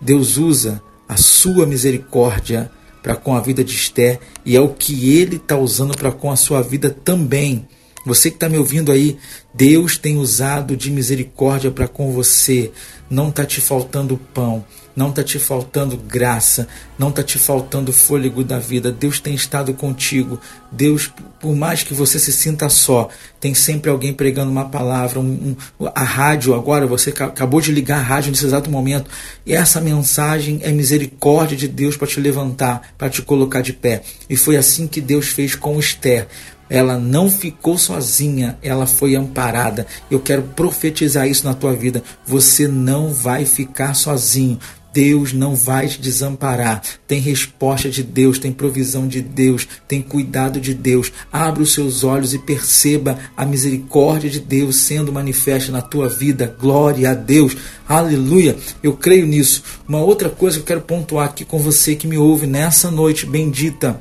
Deus 0.00 0.36
usa 0.36 0.80
a 1.08 1.16
sua 1.16 1.64
misericórdia 1.64 2.70
para 3.02 3.16
com 3.16 3.34
a 3.34 3.40
vida 3.40 3.64
de 3.64 3.74
Esther 3.74 4.20
e 4.44 4.56
é 4.56 4.60
o 4.60 4.68
que 4.68 5.16
ele 5.16 5.36
está 5.36 5.56
usando 5.56 5.96
para 5.96 6.12
com 6.12 6.30
a 6.30 6.36
sua 6.36 6.60
vida 6.60 6.90
também. 6.90 7.66
Você 8.06 8.30
que 8.30 8.36
está 8.36 8.48
me 8.48 8.56
ouvindo 8.56 8.92
aí, 8.92 9.18
Deus 9.52 9.98
tem 9.98 10.16
usado 10.16 10.76
de 10.76 10.92
misericórdia 10.92 11.72
para 11.72 11.88
com 11.88 12.12
você. 12.12 12.70
Não 13.10 13.30
está 13.30 13.44
te 13.44 13.60
faltando 13.60 14.16
pão, 14.32 14.64
não 14.94 15.10
está 15.10 15.22
te 15.24 15.38
faltando 15.38 15.96
graça, 15.96 16.68
não 16.98 17.08
está 17.08 17.22
te 17.22 17.38
faltando 17.38 17.92
fôlego 17.92 18.44
da 18.44 18.58
vida. 18.58 18.92
Deus 18.92 19.18
tem 19.18 19.34
estado 19.34 19.74
contigo. 19.74 20.40
Deus, 20.70 21.10
por 21.40 21.54
mais 21.54 21.82
que 21.82 21.94
você 21.94 22.18
se 22.18 22.32
sinta 22.32 22.68
só, 22.68 23.08
tem 23.40 23.54
sempre 23.54 23.90
alguém 23.90 24.12
pregando 24.12 24.50
uma 24.50 24.68
palavra. 24.68 25.18
Um, 25.18 25.56
um, 25.80 25.88
a 25.94 26.02
rádio, 26.02 26.54
agora 26.54 26.86
você 26.86 27.10
acabou 27.10 27.60
de 27.60 27.72
ligar 27.72 27.98
a 27.98 28.02
rádio 28.02 28.30
nesse 28.30 28.46
exato 28.46 28.70
momento. 28.70 29.10
E 29.44 29.52
essa 29.52 29.80
mensagem 29.80 30.60
é 30.62 30.70
misericórdia 30.70 31.56
de 31.56 31.66
Deus 31.66 31.96
para 31.96 32.06
te 32.06 32.20
levantar, 32.20 32.94
para 32.96 33.10
te 33.10 33.20
colocar 33.20 33.62
de 33.62 33.72
pé. 33.72 34.02
E 34.30 34.36
foi 34.36 34.56
assim 34.56 34.86
que 34.86 35.00
Deus 35.00 35.28
fez 35.28 35.54
com 35.56 35.78
Esther 35.78 36.28
ela 36.68 36.98
não 36.98 37.30
ficou 37.30 37.78
sozinha, 37.78 38.58
ela 38.62 38.86
foi 38.86 39.14
amparada. 39.14 39.86
Eu 40.10 40.20
quero 40.20 40.42
profetizar 40.42 41.28
isso 41.28 41.44
na 41.44 41.54
tua 41.54 41.74
vida. 41.74 42.02
Você 42.26 42.66
não 42.66 43.12
vai 43.12 43.44
ficar 43.44 43.94
sozinho. 43.94 44.58
Deus 44.96 45.34
não 45.34 45.54
vai 45.54 45.88
te 45.88 46.00
desamparar. 46.00 46.80
Tem 47.06 47.20
resposta 47.20 47.90
de 47.90 48.02
Deus, 48.02 48.38
tem 48.38 48.50
provisão 48.50 49.06
de 49.06 49.20
Deus, 49.20 49.68
tem 49.86 50.00
cuidado 50.00 50.58
de 50.58 50.72
Deus. 50.72 51.12
Abra 51.30 51.62
os 51.62 51.74
seus 51.74 52.02
olhos 52.02 52.32
e 52.32 52.38
perceba 52.38 53.18
a 53.36 53.44
misericórdia 53.44 54.30
de 54.30 54.40
Deus 54.40 54.76
sendo 54.76 55.12
manifesta 55.12 55.70
na 55.70 55.82
tua 55.82 56.08
vida. 56.08 56.56
Glória 56.58 57.10
a 57.10 57.14
Deus. 57.14 57.54
Aleluia. 57.86 58.56
Eu 58.82 58.94
creio 58.94 59.26
nisso. 59.26 59.62
Uma 59.86 60.00
outra 60.00 60.30
coisa 60.30 60.56
que 60.56 60.62
eu 60.62 60.66
quero 60.66 60.80
pontuar 60.80 61.26
aqui 61.26 61.44
com 61.44 61.58
você 61.58 61.94
que 61.94 62.06
me 62.06 62.16
ouve 62.16 62.46
nessa 62.46 62.90
noite 62.90 63.26
bendita 63.26 64.00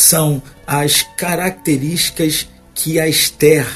são 0.00 0.42
as 0.66 1.02
características 1.16 2.48
que 2.74 2.98
a 2.98 3.06
Esther 3.08 3.66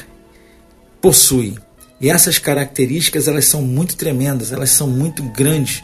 possui. 1.00 1.56
E 2.00 2.10
essas 2.10 2.38
características 2.38 3.28
elas 3.28 3.44
são 3.44 3.62
muito 3.62 3.96
tremendas, 3.96 4.52
elas 4.52 4.70
são 4.70 4.88
muito 4.88 5.22
grandes. 5.22 5.82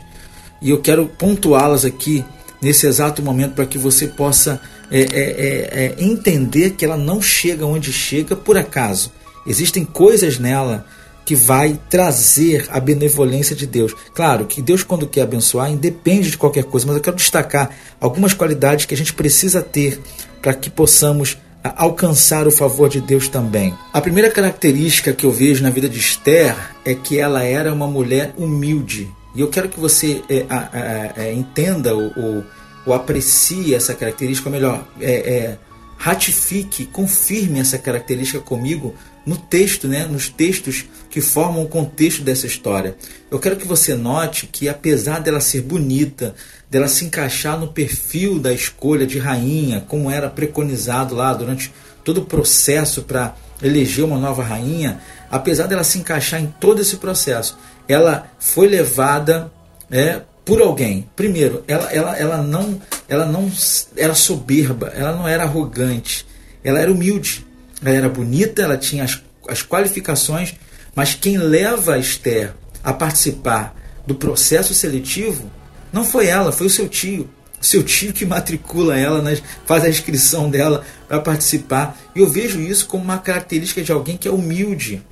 E 0.63 0.71
eu 0.71 0.81
quero 0.81 1.07
pontuá-las 1.07 1.85
aqui 1.85 2.25
nesse 2.61 2.87
exato 2.87 3.23
momento 3.23 3.55
para 3.55 3.67
que 3.67 3.79
você 3.79 4.07
possa 4.07 4.61
é, 4.91 5.01
é, 5.01 5.05
é, 5.05 5.85
é, 5.85 5.97
entender 5.99 6.71
que 6.71 6.85
ela 6.85 6.97
não 6.97 7.23
chega 7.23 7.65
onde 7.65 7.93
chega 7.93 8.35
por 8.35 8.57
acaso. 8.57 9.13
Existem 9.47 9.85
coisas 9.85 10.39
nela 10.39 10.87
que 11.25 11.35
vai 11.35 11.79
trazer 11.89 12.67
a 12.71 12.81
benevolência 12.81 13.55
de 13.55 13.67
Deus. 13.67 13.95
Claro 14.15 14.47
que 14.47 14.63
Deus, 14.63 14.83
quando 14.83 15.07
quer 15.07 15.23
abençoar, 15.23 15.71
independe 15.71 16.31
de 16.31 16.39
qualquer 16.39 16.65
coisa, 16.65 16.87
mas 16.87 16.97
eu 16.97 17.03
quero 17.03 17.17
destacar 17.17 17.71
algumas 18.01 18.35
qualidades 18.35 18.87
que 18.87 18.95
a 18.95 18.97
gente 18.97 19.13
precisa 19.13 19.63
ter 19.63 20.01
para 20.41 20.55
que 20.55 20.71
possamos 20.71 21.37
alcançar 21.63 22.47
o 22.47 22.51
favor 22.51 22.89
de 22.89 23.01
Deus 23.01 23.29
também. 23.29 23.75
A 23.93 24.01
primeira 24.01 24.31
característica 24.31 25.13
que 25.13 25.27
eu 25.27 25.31
vejo 25.31 25.63
na 25.63 25.71
vida 25.71 25.89
de 25.89 25.99
Esther 25.99 26.57
é 26.85 26.95
que 26.95 27.19
ela 27.19 27.45
era 27.45 27.73
uma 27.73 27.87
mulher 27.87 28.33
humilde. 28.37 29.09
E 29.35 29.41
eu 29.41 29.49
quero 29.49 29.69
que 29.69 29.79
você 29.79 30.23
é, 30.29 30.37
é, 30.39 31.13
é, 31.17 31.33
entenda 31.33 31.95
ou, 31.95 32.45
ou, 32.87 32.95
aprecie 32.95 33.75
essa 33.75 33.95
característica, 33.95 34.49
ou 34.49 34.53
melhor, 34.53 34.85
é, 35.01 35.13
é, 35.13 35.59
ratifique, 35.97 36.87
confirme 36.87 37.61
essa 37.61 37.79
característica 37.79 38.41
comigo 38.41 38.95
no 39.27 39.37
texto, 39.37 39.87
né, 39.87 40.07
nos 40.07 40.29
textos 40.29 40.85
que 41.11 41.21
formam 41.21 41.65
o 41.65 41.69
contexto 41.69 42.23
dessa 42.23 42.47
história. 42.47 42.97
Eu 43.31 43.39
quero 43.39 43.57
que 43.57 43.67
você 43.67 43.95
note 43.95 44.47
que 44.47 44.69
apesar 44.69 45.21
dela 45.21 45.41
ser 45.41 45.63
bonita, 45.63 46.35
dela 46.71 46.89
se 46.89 47.05
encaixar 47.05 47.59
no 47.59 47.69
perfil 47.69 48.39
da 48.39 48.53
escolha 48.53 49.07
de 49.07 49.19
rainha, 49.19 49.85
como 49.89 50.11
era 50.11 50.29
preconizado 50.29 51.15
lá 51.15 51.35
durante 51.35 51.73
todo 52.05 52.19
o 52.19 52.25
processo 52.25 53.03
para 53.03 53.37
eleger 53.63 54.05
uma 54.05 54.19
nova 54.19 54.43
rainha, 54.43 55.01
apesar 55.31 55.67
dela 55.67 55.85
se 55.85 55.99
encaixar 55.99 56.41
em 56.41 56.47
todo 56.59 56.81
esse 56.81 56.97
processo, 56.97 57.59
ela 57.87 58.31
foi 58.39 58.69
levada 58.69 59.53
é, 59.91 60.23
por 60.45 60.63
alguém. 60.63 61.09
Primeiro, 61.15 61.63
ela, 61.69 61.93
ela, 61.93 62.17
ela, 62.17 62.37
não, 62.39 62.81
ela 63.09 63.27
não 63.27 63.51
era 63.97 64.15
soberba, 64.15 64.93
ela 64.95 65.13
não 65.13 65.29
era 65.29 65.43
arrogante, 65.43 66.27
ela 66.65 66.79
era 66.79 66.91
humilde, 66.91 67.47
ela 67.83 67.97
era 67.97 68.09
bonita, 68.09 68.63
ela 68.63 68.77
tinha 68.77 69.05
as, 69.05 69.23
as 69.49 69.63
qualificações, 69.63 70.55
mas 70.95 71.15
quem 71.15 71.39
leva 71.39 71.95
a 71.95 71.99
Esther 71.99 72.53
a 72.83 72.93
participar 72.93 73.75
do 74.07 74.15
processo 74.15 74.75
seletivo 74.75 75.51
não 75.93 76.05
foi 76.05 76.27
ela, 76.27 76.53
foi 76.53 76.67
o 76.67 76.71
seu 76.71 76.89
tio. 76.89 77.29
O 77.61 77.65
seu 77.65 77.83
tio 77.83 78.13
que 78.13 78.25
matricula 78.25 78.99
ela, 78.99 79.23
faz 79.67 79.85
a 79.85 79.89
inscrição 79.89 80.49
dela 80.49 80.85
para 81.07 81.21
participar. 81.21 81.99
E 82.15 82.21
eu 82.21 82.29
vejo 82.29 82.61
isso 82.61 82.87
como 82.87 83.05
uma 83.05 83.19
característica 83.19 83.83
de 83.83 83.93
alguém 83.93 84.17
que 84.17 84.27
é 84.27 84.31
humilde. 84.31 85.03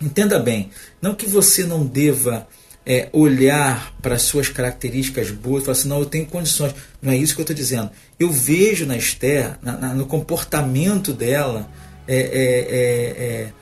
Entenda 0.00 0.40
bem, 0.40 0.70
não 1.00 1.14
que 1.14 1.26
você 1.26 1.64
não 1.64 1.86
deva 1.86 2.48
é, 2.84 3.08
olhar 3.12 3.94
para 4.02 4.16
as 4.16 4.22
suas 4.22 4.48
características 4.48 5.30
boas 5.30 5.62
e 5.62 5.66
falar 5.66 5.78
assim, 5.78 5.88
não, 5.88 6.00
eu 6.00 6.06
tenho 6.06 6.26
condições. 6.26 6.74
Não 7.00 7.12
é 7.12 7.16
isso 7.16 7.34
que 7.34 7.40
eu 7.40 7.44
estou 7.44 7.56
dizendo. 7.56 7.90
Eu 8.18 8.30
vejo 8.30 8.86
na 8.86 8.96
Esther, 8.96 9.56
na, 9.62 9.76
na, 9.76 9.94
no 9.94 10.06
comportamento 10.06 11.12
dela, 11.12 11.68
é, 12.06 12.16
é, 12.16 12.24
é, 12.24 13.24
é 13.24 13.52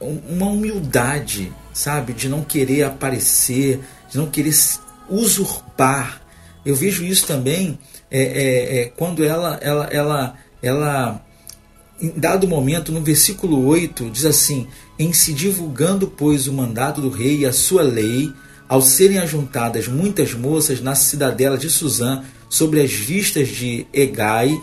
uma 0.00 0.46
humildade, 0.46 1.52
sabe? 1.72 2.12
De 2.12 2.28
não 2.28 2.42
querer 2.42 2.84
aparecer, 2.84 3.80
de 4.10 4.16
não 4.16 4.30
querer 4.30 4.54
usurpar. 5.08 6.22
Eu 6.64 6.76
vejo 6.76 7.04
isso 7.04 7.26
também 7.26 7.78
é, 8.10 8.92
quando 8.96 9.24
ela, 9.24 9.58
ela, 9.60 9.86
ela, 9.86 10.34
ela, 10.62 11.24
em 12.00 12.10
dado 12.10 12.46
momento, 12.46 12.92
no 12.92 13.02
versículo 13.02 13.66
8, 13.66 14.10
diz 14.10 14.24
assim: 14.24 14.68
Em 14.98 15.12
se 15.12 15.32
divulgando, 15.32 16.06
pois, 16.06 16.46
o 16.46 16.52
mandato 16.52 17.00
do 17.00 17.08
rei 17.08 17.38
e 17.38 17.46
a 17.46 17.52
sua 17.52 17.82
lei, 17.82 18.30
ao 18.68 18.82
serem 18.82 19.18
ajuntadas 19.18 19.88
muitas 19.88 20.34
moças 20.34 20.80
na 20.80 20.94
cidadela 20.94 21.56
de 21.56 21.70
Suzã, 21.70 22.22
sobre 22.48 22.80
as 22.80 22.92
vistas 22.92 23.48
de 23.48 23.86
Egai, 23.92 24.58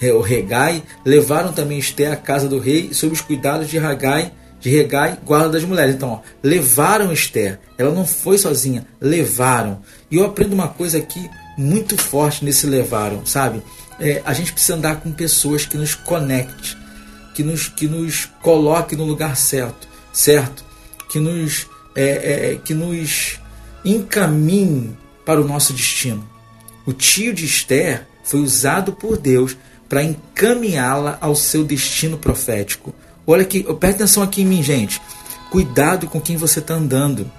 é, 0.00 0.12
o 0.12 0.20
Regai, 0.20 0.82
levaram 1.04 1.52
também 1.52 1.78
Esté 1.78 2.10
à 2.10 2.16
casa 2.16 2.48
do 2.48 2.58
rei, 2.58 2.92
sob 2.92 3.12
os 3.12 3.20
cuidados 3.20 3.68
de 3.68 3.78
Ragai, 3.78 4.32
de 4.60 4.70
Regai, 4.70 5.18
guarda 5.24 5.50
das 5.50 5.64
mulheres. 5.64 5.94
Então, 5.94 6.10
ó, 6.10 6.20
levaram 6.42 7.12
Esther. 7.12 7.60
Ela 7.76 7.92
não 7.92 8.06
foi 8.06 8.38
sozinha, 8.38 8.86
levaram. 9.00 9.80
E 10.10 10.16
eu 10.16 10.24
aprendo 10.24 10.52
uma 10.52 10.68
coisa 10.68 10.98
aqui 10.98 11.28
muito 11.56 11.96
forte 11.96 12.44
nesse 12.44 12.66
levaram, 12.66 13.24
sabe? 13.24 13.62
É, 14.00 14.22
a 14.24 14.32
gente 14.32 14.52
precisa 14.52 14.76
andar 14.76 15.00
com 15.00 15.12
pessoas 15.12 15.64
que 15.64 15.76
nos 15.76 15.94
conecte, 15.94 16.76
que 17.34 17.42
nos, 17.42 17.68
que 17.68 17.86
nos 17.86 18.26
coloque 18.42 18.96
no 18.96 19.04
lugar 19.04 19.36
certo, 19.36 19.88
certo? 20.12 20.64
Que 21.08 21.18
nos, 21.18 21.66
é, 21.94 22.52
é, 22.52 22.56
que 22.56 22.74
nos 22.74 23.40
encaminhe 23.84 24.96
para 25.24 25.40
o 25.40 25.46
nosso 25.46 25.72
destino. 25.72 26.26
O 26.86 26.92
tio 26.92 27.34
de 27.34 27.44
Esther 27.44 28.06
foi 28.24 28.40
usado 28.40 28.92
por 28.92 29.16
Deus 29.16 29.56
para 29.88 30.02
encaminhá-la 30.02 31.18
ao 31.20 31.34
seu 31.34 31.64
destino 31.64 32.18
profético. 32.18 32.94
Olha 33.26 33.42
aqui, 33.42 33.62
presta 33.62 34.04
atenção 34.04 34.22
aqui 34.22 34.42
em 34.42 34.46
mim, 34.46 34.62
gente. 34.62 35.00
Cuidado 35.50 36.06
com 36.06 36.20
quem 36.20 36.36
você 36.36 36.58
está 36.58 36.74
andando. 36.74 37.30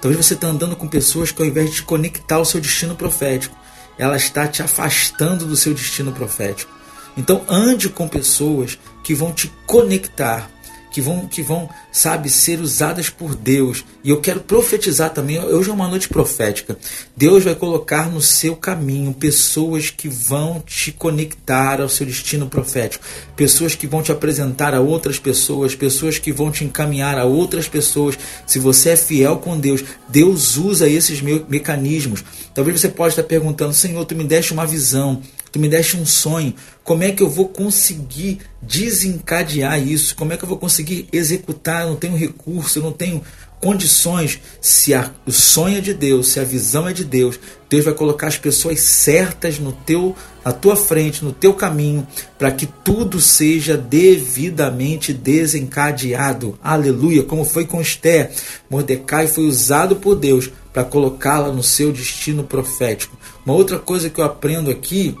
Talvez 0.00 0.24
você 0.24 0.34
está 0.34 0.48
andando 0.48 0.74
com 0.74 0.88
pessoas 0.88 1.30
que, 1.30 1.42
ao 1.42 1.48
invés 1.48 1.72
de 1.72 1.82
conectar 1.82 2.36
ao 2.36 2.44
seu 2.44 2.60
destino 2.60 2.96
profético, 2.96 3.56
ela 3.98 4.16
está 4.16 4.48
te 4.48 4.62
afastando 4.62 5.44
do 5.44 5.56
seu 5.56 5.74
destino 5.74 6.10
profético. 6.10 6.72
Então, 7.16 7.44
ande 7.48 7.88
com 7.88 8.08
pessoas 8.08 8.78
que 9.04 9.14
vão 9.14 9.32
te 9.32 9.52
conectar 9.66 10.50
que 10.90 11.00
vão, 11.00 11.26
que 11.26 11.42
vão, 11.42 11.68
sabe, 11.92 12.28
ser 12.28 12.60
usadas 12.60 13.08
por 13.08 13.34
Deus. 13.34 13.84
E 14.02 14.10
eu 14.10 14.20
quero 14.20 14.40
profetizar 14.40 15.10
também, 15.10 15.38
hoje 15.38 15.70
é 15.70 15.72
uma 15.72 15.88
noite 15.88 16.08
profética. 16.08 16.76
Deus 17.16 17.44
vai 17.44 17.54
colocar 17.54 18.10
no 18.10 18.20
seu 18.20 18.56
caminho 18.56 19.12
pessoas 19.12 19.90
que 19.90 20.08
vão 20.08 20.60
te 20.60 20.92
conectar 20.92 21.80
ao 21.80 21.88
seu 21.88 22.06
destino 22.06 22.46
profético, 22.46 23.04
pessoas 23.36 23.74
que 23.74 23.86
vão 23.86 24.02
te 24.02 24.12
apresentar 24.12 24.74
a 24.74 24.80
outras 24.80 25.18
pessoas, 25.18 25.74
pessoas 25.74 26.18
que 26.18 26.32
vão 26.32 26.50
te 26.50 26.64
encaminhar 26.64 27.18
a 27.18 27.24
outras 27.24 27.68
pessoas. 27.68 28.18
Se 28.46 28.58
você 28.58 28.90
é 28.90 28.96
fiel 28.96 29.36
com 29.38 29.58
Deus, 29.58 29.84
Deus 30.08 30.56
usa 30.56 30.88
esses 30.88 31.20
mecanismos. 31.20 32.24
Talvez 32.54 32.80
você 32.80 32.88
possa 32.88 33.10
estar 33.10 33.22
perguntando, 33.22 33.72
Senhor, 33.72 34.04
tu 34.04 34.14
me 34.16 34.24
deste 34.24 34.52
uma 34.52 34.66
visão, 34.66 35.22
tu 35.50 35.58
me 35.58 35.68
deste 35.68 35.96
um 35.96 36.06
sonho, 36.06 36.54
como 36.84 37.02
é 37.02 37.12
que 37.12 37.22
eu 37.22 37.30
vou 37.30 37.48
conseguir 37.48 38.38
desencadear 38.60 39.80
isso? 39.80 40.14
Como 40.16 40.32
é 40.32 40.36
que 40.36 40.44
eu 40.44 40.48
vou 40.48 40.58
conseguir 40.58 41.08
executar? 41.12 41.82
Eu 41.82 41.90
não 41.90 41.96
tenho 41.96 42.16
recurso, 42.16 42.78
eu 42.78 42.82
não 42.82 42.92
tenho 42.92 43.22
condições. 43.60 44.40
Se 44.60 44.94
a, 44.94 45.10
o 45.26 45.30
sonho 45.30 45.78
é 45.78 45.80
de 45.80 45.92
Deus, 45.92 46.28
se 46.28 46.40
a 46.40 46.44
visão 46.44 46.88
é 46.88 46.92
de 46.92 47.04
Deus, 47.04 47.38
Deus 47.68 47.84
vai 47.84 47.94
colocar 47.94 48.26
as 48.26 48.38
pessoas 48.38 48.80
certas 48.80 49.58
no 49.58 49.72
teu, 49.72 50.16
na 50.44 50.52
tua 50.52 50.74
frente, 50.74 51.24
no 51.24 51.32
teu 51.32 51.54
caminho, 51.54 52.06
para 52.38 52.50
que 52.50 52.66
tudo 52.66 53.20
seja 53.20 53.76
devidamente 53.76 55.12
desencadeado. 55.12 56.58
Aleluia! 56.62 57.22
Como 57.22 57.44
foi 57.44 57.66
com 57.66 57.80
Esther, 57.80 58.32
Mordecai 58.68 59.28
foi 59.28 59.44
usado 59.44 59.96
por 59.96 60.16
Deus 60.16 60.50
para 60.72 60.84
colocá-la 60.84 61.52
no 61.52 61.62
seu 61.62 61.92
destino 61.92 62.44
profético. 62.44 63.16
Uma 63.44 63.54
outra 63.54 63.78
coisa 63.78 64.08
que 64.08 64.20
eu 64.20 64.24
aprendo 64.24 64.70
aqui 64.70 65.14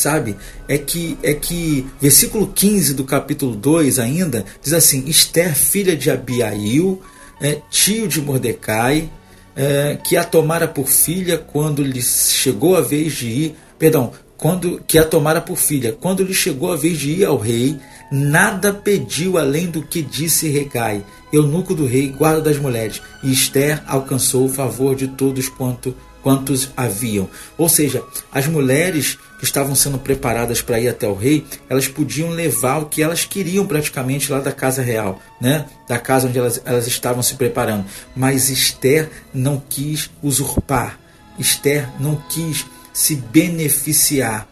sabe? 0.00 0.36
É 0.66 0.78
que 0.78 1.18
é 1.22 1.34
que 1.34 1.86
versículo 2.00 2.46
15 2.46 2.94
do 2.94 3.04
capítulo 3.04 3.54
2 3.54 3.98
ainda 3.98 4.44
diz 4.62 4.72
assim: 4.72 5.04
Esther, 5.06 5.54
filha 5.54 5.96
de 5.96 6.10
Abiail, 6.10 7.00
é, 7.40 7.58
tio 7.70 8.08
de 8.08 8.20
Mordecai, 8.20 9.10
é, 9.54 9.98
que 10.02 10.16
a 10.16 10.24
tomara 10.24 10.66
por 10.66 10.88
filha 10.88 11.38
quando 11.38 11.82
lhe 11.82 12.02
chegou 12.02 12.76
a 12.76 12.80
vez 12.80 13.12
de 13.14 13.28
ir, 13.28 13.56
perdão, 13.78 14.12
quando 14.36 14.80
que 14.86 14.96
a 14.96 15.04
tomara 15.04 15.40
por 15.40 15.56
filha, 15.56 15.96
quando 16.00 16.24
lhe 16.24 16.32
chegou 16.32 16.72
a 16.72 16.76
vez 16.76 16.98
de 16.98 17.10
ir 17.10 17.24
ao 17.26 17.36
rei, 17.36 17.78
nada 18.10 18.72
pediu 18.72 19.36
além 19.36 19.66
do 19.66 19.82
que 19.82 20.00
disse 20.00 20.48
Regai, 20.48 21.04
eunuco 21.32 21.74
do 21.74 21.86
rei, 21.86 22.08
guarda 22.08 22.40
das 22.40 22.58
mulheres, 22.58 23.00
e 23.22 23.32
Esther 23.32 23.82
alcançou 23.86 24.46
o 24.46 24.52
favor 24.52 24.94
de 24.94 25.08
todos 25.08 25.48
quanto 25.48 25.94
quantos 26.22 26.70
haviam. 26.76 27.28
Ou 27.56 27.68
seja, 27.68 28.02
as 28.32 28.46
mulheres 28.46 29.18
que 29.38 29.44
estavam 29.44 29.74
sendo 29.74 29.98
preparadas 29.98 30.60
para 30.60 30.80
ir 30.80 30.88
até 30.88 31.06
o 31.06 31.14
rei, 31.14 31.46
elas 31.68 31.88
podiam 31.88 32.30
levar 32.30 32.78
o 32.78 32.86
que 32.86 33.02
elas 33.02 33.24
queriam 33.24 33.66
praticamente 33.66 34.30
lá 34.30 34.38
da 34.38 34.52
casa 34.52 34.82
real, 34.82 35.20
né? 35.40 35.66
Da 35.88 35.98
casa 35.98 36.28
onde 36.28 36.38
elas, 36.38 36.60
elas 36.64 36.86
estavam 36.86 37.22
se 37.22 37.34
preparando. 37.36 37.86
Mas 38.14 38.50
Esther 38.50 39.10
não 39.32 39.62
quis 39.68 40.10
usurpar. 40.22 40.98
Esther 41.38 41.88
não 41.98 42.16
quis 42.28 42.66
se 42.92 43.16
beneficiar. 43.16 44.46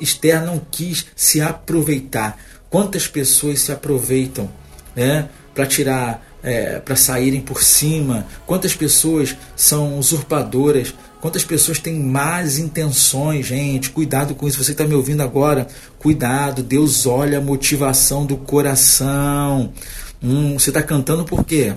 Esther 0.00 0.44
não 0.44 0.60
quis 0.70 1.06
se 1.16 1.40
aproveitar. 1.40 2.38
Quantas 2.68 3.06
pessoas 3.06 3.60
se 3.60 3.72
aproveitam, 3.72 4.50
né? 4.94 5.28
Para 5.54 5.66
tirar 5.66 6.24
é, 6.42 6.80
para 6.80 6.96
saírem 6.96 7.40
por 7.40 7.62
cima, 7.62 8.26
quantas 8.44 8.74
pessoas 8.74 9.36
são 9.54 9.98
usurpadoras, 9.98 10.92
quantas 11.20 11.44
pessoas 11.44 11.78
têm 11.78 12.00
más 12.00 12.58
intenções, 12.58 13.46
gente. 13.46 13.90
Cuidado 13.90 14.34
com 14.34 14.48
isso. 14.48 14.62
Você 14.62 14.72
está 14.72 14.84
me 14.84 14.94
ouvindo 14.94 15.22
agora? 15.22 15.68
Cuidado, 15.98 16.62
Deus 16.62 17.06
olha 17.06 17.38
a 17.38 17.40
motivação 17.40 18.26
do 18.26 18.36
coração. 18.36 19.72
Hum, 20.22 20.58
você 20.58 20.70
está 20.70 20.82
cantando 20.82 21.24
por 21.24 21.44
quê? 21.44 21.74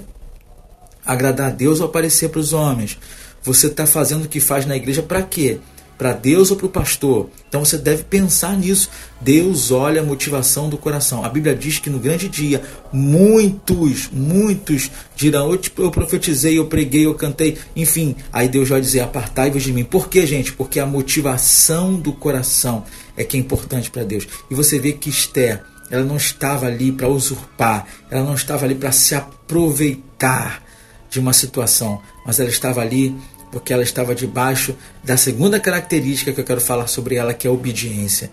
Agradar 1.06 1.50
a 1.50 1.54
Deus 1.54 1.80
ou 1.80 1.86
aparecer 1.86 2.30
para 2.30 2.40
os 2.40 2.52
homens? 2.52 2.98
Você 3.44 3.68
está 3.68 3.86
fazendo 3.86 4.26
o 4.26 4.28
que 4.28 4.40
faz 4.40 4.66
na 4.66 4.76
igreja 4.76 5.04
para 5.04 5.22
quê? 5.22 5.60
Para 5.98 6.14
Deus 6.14 6.52
ou 6.52 6.58
para 6.58 6.66
o 6.66 6.70
pastor. 6.70 7.30
Então 7.48 7.64
você 7.64 7.78
deve 7.78 8.04
pensar 8.04 8.58
nisso. 8.58 8.90
Deus 9.22 9.72
olha 9.72 10.02
a 10.02 10.04
motivação 10.04 10.70
do 10.70 10.78
coração. 10.78 11.24
A 11.24 11.30
Bíblia 11.30 11.56
diz 11.56 11.80
que 11.80 11.90
no 11.90 12.00
grande 12.00 12.28
dia, 12.28 12.62
muitos, 12.92 14.10
muitos 14.12 14.92
dirão: 15.16 15.52
Eu, 15.52 15.60
eu 15.78 15.92
profetizei, 15.92 16.58
eu 16.58 16.66
preguei, 16.66 17.06
eu 17.06 17.16
cantei. 17.16 17.58
Enfim, 17.76 18.16
aí 18.32 18.48
Deus 18.48 18.70
vai 18.70 18.82
dizer: 18.82 19.02
Apartai-vos 19.02 19.64
de 19.64 19.72
mim. 19.72 19.84
Por 19.84 20.10
quê, 20.10 20.26
gente? 20.26 20.54
Porque 20.54 20.80
a 20.80 20.86
motivação 20.86 21.96
do 21.96 22.12
coração 22.12 22.84
é 23.16 23.24
que 23.24 23.38
é 23.38 23.40
importante 23.40 23.90
para 23.90 24.04
Deus. 24.04 24.28
E 24.50 24.56
você 24.56 24.78
vê 24.78 24.92
que 24.92 25.10
Esther, 25.10 25.64
ela 25.90 26.04
não 26.04 26.18
estava 26.18 26.66
ali 26.68 26.92
para 26.92 27.08
usurpar, 27.08 27.88
ela 28.10 28.24
não 28.24 28.36
estava 28.36 28.66
ali 28.66 28.76
para 28.76 28.92
se 28.92 29.16
aproveitar 29.16 30.64
de 31.10 31.20
uma 31.20 31.32
situação, 31.32 32.02
mas 32.26 32.40
ela 32.40 32.50
estava 32.50 32.82
ali 32.82 33.16
porque 33.56 33.72
ela 33.72 33.84
estava 33.84 34.14
debaixo 34.14 34.76
da 35.02 35.16
segunda 35.16 35.62
característica 35.62 36.34
que 36.34 36.42
eu 36.42 36.44
quero 36.44 36.60
falar 36.60 36.88
sobre 36.88 37.16
ela, 37.16 37.34
que 37.34 37.48
é 37.48 37.50
a 37.50 37.54
obediência. 37.54 38.30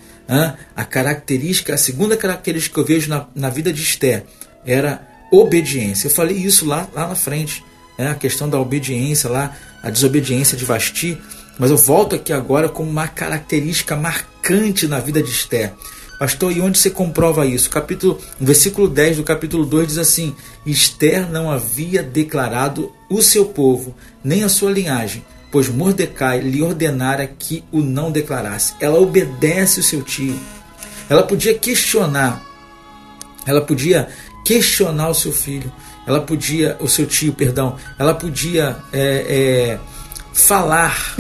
A 0.75 0.85
característica, 0.85 1.73
a 1.73 1.77
segunda 1.77 2.17
característica 2.17 2.75
que 2.75 2.81
eu 2.81 2.85
vejo 2.85 3.09
na, 3.09 3.29
na 3.33 3.49
vida 3.49 3.73
de 3.73 3.81
Esther 3.81 4.25
era 4.67 5.01
obediência. 5.31 6.09
Eu 6.09 6.11
falei 6.11 6.37
isso 6.37 6.67
lá, 6.67 6.89
lá 6.93 7.07
na 7.07 7.15
frente, 7.15 7.65
né? 7.97 8.11
a 8.11 8.17
questão 8.17 8.49
da 8.49 8.59
obediência 8.59 9.31
lá, 9.31 9.57
a 9.81 9.91
desobediência 9.91 10.59
de 10.59 10.65
Vasti, 10.65 11.17
mas 11.57 11.71
eu 11.71 11.77
volto 11.77 12.17
aqui 12.17 12.33
agora 12.33 12.69
como 12.69 12.91
uma 12.91 13.07
característica 13.07 13.95
marcante 13.95 14.89
na 14.89 14.99
vida 14.99 15.23
de 15.23 15.31
Esther. 15.31 15.73
Pastor, 16.19 16.51
e 16.51 16.61
onde 16.61 16.79
você 16.79 16.91
comprova 16.91 17.47
isso? 17.47 17.71
Capítulo, 17.71 18.21
versículo 18.41 18.89
10 18.89 19.19
do 19.19 19.23
capítulo 19.23 19.65
2 19.65 19.87
diz 19.87 19.99
assim: 19.99 20.35
Esther 20.67 21.31
não 21.31 21.49
havia 21.49 22.03
declarado 22.03 22.93
o 23.13 23.23
seu 23.23 23.47
povo, 23.47 23.95
nem 24.23 24.45
a 24.45 24.49
sua 24.49 24.71
linhagem, 24.71 25.25
pois 25.51 25.69
Mordecai 25.69 26.41
lhe 26.41 26.63
ordenara 26.63 27.27
que 27.27 27.63
o 27.71 27.81
não 27.81 28.11
declarasse. 28.11 28.75
Ela 28.81 28.99
obedece 28.99 29.81
o 29.81 29.83
seu 29.83 30.03
tio. 30.03 30.39
Ela 31.09 31.23
podia 31.23 31.53
questionar, 31.59 32.43
ela 33.47 33.61
podia 33.61 34.09
questionar 34.45 35.11
o 35.11 35.15
seu 35.15 35.33
filho, 35.33 35.71
ela 36.07 36.21
podia, 36.21 36.77
o 36.81 36.89
seu 36.89 37.07
tio, 37.07 37.33
perdão, 37.33 37.77
ela 37.99 38.15
podia 38.15 38.77
é, 38.93 38.99
é, 38.99 39.81
falar 40.33 41.17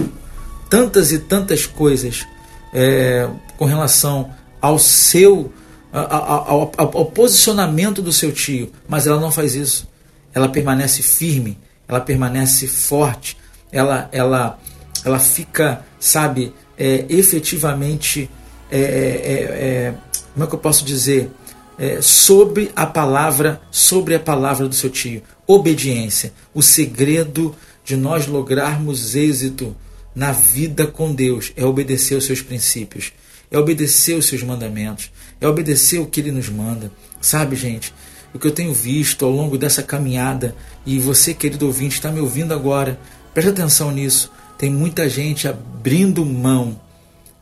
tantas 0.71 1.13
e 1.13 1.19
tantas 1.19 1.67
coisas 1.67 2.27
é, 2.73 3.29
com 3.59 3.67
relação 3.67 4.33
ao 4.61 4.79
seu 4.79 5.53
ao, 5.93 6.73
ao, 6.79 6.91
ao, 6.97 7.07
posicionamento 7.07 8.01
do 8.01 8.13
seu 8.13 8.33
tio, 8.33 8.73
mas 8.89 9.07
ela 9.07 9.21
não 9.21 9.31
faz 9.31 9.55
isso. 9.55 9.87
Ela 10.33 10.49
permanece 10.49 11.03
firme, 11.03 11.59
ela 11.93 12.01
permanece 12.01 12.67
forte, 12.67 13.37
ela 13.71 14.09
ela 14.13 14.59
ela 15.05 15.19
fica, 15.19 15.85
sabe, 15.99 16.55
é, 16.79 17.05
efetivamente, 17.09 18.31
é, 18.71 18.79
é, 18.79 18.83
é 18.83 19.95
como 20.33 20.45
é 20.45 20.49
que 20.49 20.55
eu 20.55 20.59
posso 20.59 20.85
dizer, 20.85 21.29
é, 21.77 22.01
sobre 22.01 22.71
a 22.77 22.87
palavra, 22.87 23.61
sobre 23.71 24.15
a 24.15 24.21
palavra 24.21 24.69
do 24.69 24.75
seu 24.75 24.89
tio. 24.89 25.23
Obediência, 25.45 26.33
o 26.55 26.63
segredo 26.63 27.55
de 27.85 27.97
nós 27.97 28.29
lograrmos 28.29 29.17
êxito 29.17 29.75
na 30.15 30.31
vida 30.31 30.87
com 30.87 31.13
Deus 31.13 31.53
é 31.57 31.65
obedecer 31.65 32.15
aos 32.15 32.25
seus 32.25 32.41
princípios 32.41 33.13
é 33.53 33.59
obedecer 33.59 34.17
os 34.17 34.25
seus 34.25 34.43
mandamentos, 34.43 35.13
é 35.39 35.47
obedecer 35.47 35.99
o 36.01 36.07
que 36.07 36.21
ele 36.21 36.33
nos 36.33 36.49
manda. 36.49 36.91
Sabe, 37.21 37.55
gente, 37.55 37.93
o 38.35 38.39
que 38.39 38.47
eu 38.47 38.53
tenho 38.53 38.73
visto 38.73 39.25
ao 39.25 39.31
longo 39.31 39.59
dessa 39.59 39.83
caminhada, 39.83 40.55
e 40.87 40.99
você, 40.99 41.35
querido 41.35 41.67
ouvinte, 41.67 41.97
está 41.97 42.11
me 42.11 42.21
ouvindo 42.21 42.53
agora, 42.53 42.99
preste 43.35 43.51
atenção 43.51 43.91
nisso. 43.91 44.31
Tem 44.57 44.71
muita 44.71 45.09
gente 45.09 45.47
abrindo 45.47 46.25
mão, 46.25 46.81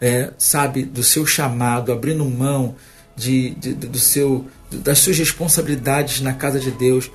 é, 0.01 0.33
sabe, 0.39 0.83
do 0.83 1.03
seu 1.03 1.27
chamado, 1.27 1.93
abrindo 1.93 2.25
mão 2.25 2.75
de, 3.17 3.51
de, 3.51 3.75
do 3.75 3.99
seu, 3.99 4.47
das 4.71 4.99
suas 4.99 5.19
responsabilidades 5.19 6.21
na 6.21 6.33
casa 6.33 6.59
de 6.59 6.71
Deus, 6.71 7.11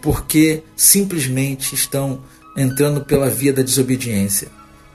porque 0.00 0.62
simplesmente 0.74 1.74
estão 1.74 2.22
entrando 2.56 3.02
pela 3.04 3.28
via 3.28 3.52
da 3.52 3.62
desobediência. 3.62 4.48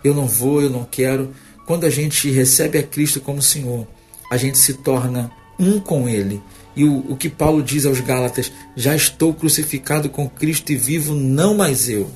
Eu 0.04 0.14
não 0.14 0.26
vou, 0.26 0.62
eu 0.62 0.70
não 0.70 0.84
quero, 0.84 1.32
quando 1.66 1.86
a 1.86 1.90
gente 1.90 2.30
recebe 2.30 2.78
a 2.78 2.84
Cristo 2.84 3.22
como 3.22 3.42
Senhor, 3.42 3.88
a 4.32 4.38
gente 4.38 4.58
se 4.58 4.74
torna 4.74 5.32
um 5.60 5.80
com 5.80 6.10
Ele. 6.10 6.42
E 6.76 6.84
o, 6.84 7.12
o 7.12 7.16
que 7.16 7.30
Paulo 7.30 7.64
diz 7.64 7.86
aos 7.86 8.00
Gálatas: 8.00 8.52
já 8.76 8.96
estou 8.96 9.34
crucificado 9.34 10.10
com 10.10 10.30
Cristo 10.30 10.72
e 10.72 10.76
vivo 10.76 11.14
não 11.14 11.56
mais 11.56 11.90
eu, 11.90 12.12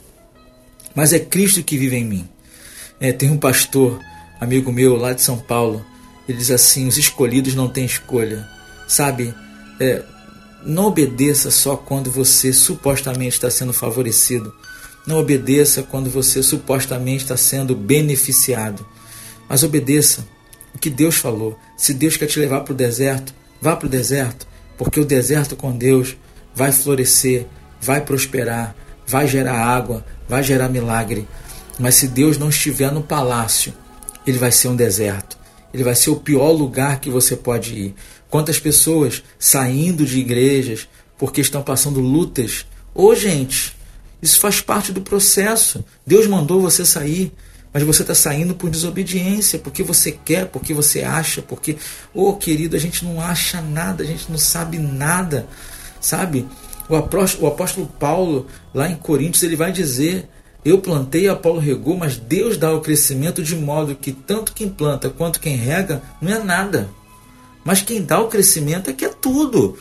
mas 0.93 1.13
é 1.13 1.19
Cristo 1.19 1.63
que 1.63 1.77
vive 1.77 1.95
em 1.95 2.05
mim. 2.05 2.29
É, 2.99 3.13
tem 3.13 3.29
um 3.29 3.37
pastor, 3.37 3.99
amigo 4.39 4.71
meu 4.71 4.95
lá 4.95 5.13
de 5.13 5.21
São 5.21 5.37
Paulo, 5.37 5.85
ele 6.27 6.37
diz 6.37 6.51
assim: 6.51 6.87
os 6.87 6.97
escolhidos 6.97 7.55
não 7.55 7.69
têm 7.69 7.85
escolha. 7.85 8.47
Sabe, 8.87 9.33
é, 9.79 10.03
não 10.63 10.85
obedeça 10.85 11.49
só 11.51 11.77
quando 11.77 12.11
você 12.11 12.51
supostamente 12.51 13.35
está 13.35 13.49
sendo 13.49 13.71
favorecido. 13.71 14.53
Não 15.07 15.17
obedeça 15.17 15.81
quando 15.81 16.09
você 16.09 16.43
supostamente 16.43 17.23
está 17.23 17.37
sendo 17.37 17.75
beneficiado. 17.75 18.85
Mas 19.47 19.63
obedeça 19.63 20.27
o 20.73 20.77
que 20.77 20.89
Deus 20.89 21.15
falou. 21.15 21.57
Se 21.77 21.93
Deus 21.93 22.17
quer 22.17 22.27
te 22.27 22.39
levar 22.39 22.61
para 22.61 22.73
o 22.73 22.77
deserto, 22.77 23.33
vá 23.61 23.75
para 23.75 23.87
o 23.87 23.89
deserto, 23.89 24.47
porque 24.77 24.99
o 24.99 25.05
deserto 25.05 25.55
com 25.55 25.75
Deus 25.75 26.15
vai 26.55 26.71
florescer, 26.71 27.45
vai 27.81 28.01
prosperar, 28.01 28.75
vai 29.05 29.27
gerar 29.27 29.59
água, 29.59 30.05
vai 30.27 30.43
gerar 30.43 30.69
milagre. 30.69 31.27
Mas 31.77 31.95
se 31.95 32.07
Deus 32.07 32.37
não 32.37 32.49
estiver 32.49 32.91
no 32.91 33.01
palácio, 33.01 33.73
ele 34.25 34.37
vai 34.37 34.51
ser 34.51 34.67
um 34.67 34.75
deserto. 34.75 35.37
Ele 35.73 35.83
vai 35.83 35.95
ser 35.95 36.09
o 36.09 36.15
pior 36.15 36.51
lugar 36.51 36.99
que 36.99 37.09
você 37.09 37.35
pode 37.35 37.73
ir. 37.73 37.95
Quantas 38.29 38.59
pessoas 38.59 39.23
saindo 39.37 40.05
de 40.05 40.19
igrejas 40.19 40.87
porque 41.17 41.41
estão 41.41 41.61
passando 41.61 41.99
lutas? 41.99 42.65
Ô, 42.93 43.15
gente, 43.15 43.75
isso 44.21 44.39
faz 44.39 44.61
parte 44.61 44.91
do 44.91 45.01
processo. 45.01 45.83
Deus 46.05 46.27
mandou 46.27 46.61
você 46.61 46.85
sair 46.85 47.31
mas 47.73 47.83
você 47.83 48.01
está 48.01 48.15
saindo 48.15 48.55
por 48.55 48.69
desobediência, 48.69 49.59
porque 49.59 49.83
você 49.83 50.11
quer, 50.11 50.47
porque 50.47 50.73
você 50.73 51.03
acha, 51.03 51.41
porque, 51.41 51.77
ô 52.13 52.29
oh, 52.29 52.35
querido, 52.35 52.75
a 52.75 52.79
gente 52.79 53.05
não 53.05 53.21
acha 53.21 53.61
nada, 53.61 54.03
a 54.03 54.07
gente 54.07 54.31
não 54.31 54.37
sabe 54.37 54.79
nada, 54.79 55.47
sabe? 56.01 56.47
O 56.89 56.95
apóstolo, 56.95 57.45
o 57.45 57.47
apóstolo 57.47 57.87
Paulo, 57.99 58.47
lá 58.73 58.89
em 58.89 58.95
Coríntios, 58.95 59.43
ele 59.43 59.55
vai 59.55 59.71
dizer: 59.71 60.27
Eu 60.65 60.79
plantei, 60.79 61.29
Apolo 61.29 61.59
regou, 61.59 61.95
mas 61.95 62.17
Deus 62.17 62.57
dá 62.57 62.73
o 62.73 62.81
crescimento 62.81 63.43
de 63.43 63.55
modo 63.55 63.95
que 63.95 64.11
tanto 64.11 64.53
quem 64.53 64.67
planta 64.67 65.09
quanto 65.09 65.39
quem 65.39 65.55
rega 65.55 66.01
não 66.19 66.33
é 66.33 66.43
nada. 66.43 66.89
Mas 67.63 67.83
quem 67.83 68.01
dá 68.01 68.19
o 68.19 68.27
crescimento 68.27 68.89
é 68.89 68.93
que 68.93 69.05
é 69.05 69.09
tudo. 69.09 69.77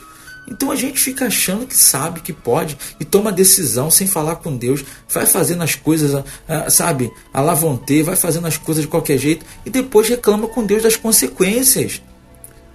Então 0.49 0.71
a 0.71 0.75
gente 0.75 0.99
fica 0.99 1.27
achando 1.27 1.67
que 1.67 1.75
sabe, 1.75 2.21
que 2.21 2.33
pode, 2.33 2.77
e 2.99 3.05
toma 3.05 3.31
decisão 3.31 3.91
sem 3.91 4.07
falar 4.07 4.37
com 4.37 4.57
Deus, 4.57 4.83
vai 5.07 5.25
fazendo 5.25 5.63
as 5.63 5.75
coisas, 5.75 6.23
sabe, 6.69 7.11
a 7.31 7.39
lavonte, 7.39 8.01
vai 8.01 8.15
fazendo 8.15 8.47
as 8.47 8.57
coisas 8.57 8.83
de 8.83 8.87
qualquer 8.87 9.17
jeito, 9.17 9.45
e 9.65 9.69
depois 9.69 10.09
reclama 10.09 10.47
com 10.47 10.65
Deus 10.65 10.81
das 10.81 10.95
consequências. 10.95 12.01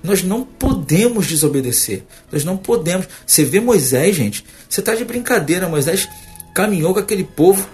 Nós 0.04 0.22
não 0.22 0.44
podemos 0.44 1.26
desobedecer. 1.26 2.04
Nós 2.30 2.44
não 2.44 2.58
podemos. 2.58 3.06
Você 3.26 3.42
vê 3.42 3.58
Moisés, 3.58 4.14
gente, 4.14 4.44
você 4.68 4.80
está 4.80 4.94
de 4.94 5.02
brincadeira. 5.02 5.66
Moisés 5.66 6.06
caminhou 6.54 6.92
com 6.92 7.00
aquele 7.00 7.24
povo 7.24 7.66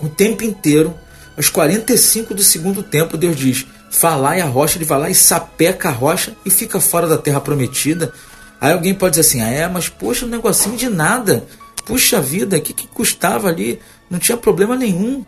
o 0.00 0.08
tempo 0.08 0.42
inteiro. 0.42 0.92
Aos 1.36 1.48
45 1.48 2.34
do 2.34 2.42
segundo 2.42 2.82
tempo, 2.82 3.16
Deus 3.16 3.36
diz: 3.36 3.64
Falai 3.88 4.40
a 4.40 4.46
rocha, 4.46 4.78
ele 4.78 4.84
vai 4.84 4.98
lá 4.98 5.10
e 5.10 5.14
sapeca 5.14 5.88
a 5.88 5.92
rocha 5.92 6.36
e 6.44 6.50
fica 6.50 6.80
fora 6.80 7.06
da 7.06 7.16
terra 7.16 7.40
prometida. 7.40 8.12
Aí 8.60 8.72
alguém 8.72 8.94
pode 8.94 9.16
dizer 9.16 9.28
assim: 9.28 9.40
ah, 9.40 9.50
é, 9.50 9.68
mas 9.68 9.88
poxa, 9.88 10.26
um 10.26 10.28
negocinho 10.28 10.76
de 10.76 10.88
nada. 10.88 11.46
Puxa 11.84 12.20
vida, 12.20 12.58
o 12.58 12.60
que, 12.60 12.72
que 12.72 12.86
custava 12.86 13.48
ali? 13.48 13.80
Não 14.10 14.18
tinha 14.18 14.36
problema 14.36 14.76
nenhum. 14.76 15.24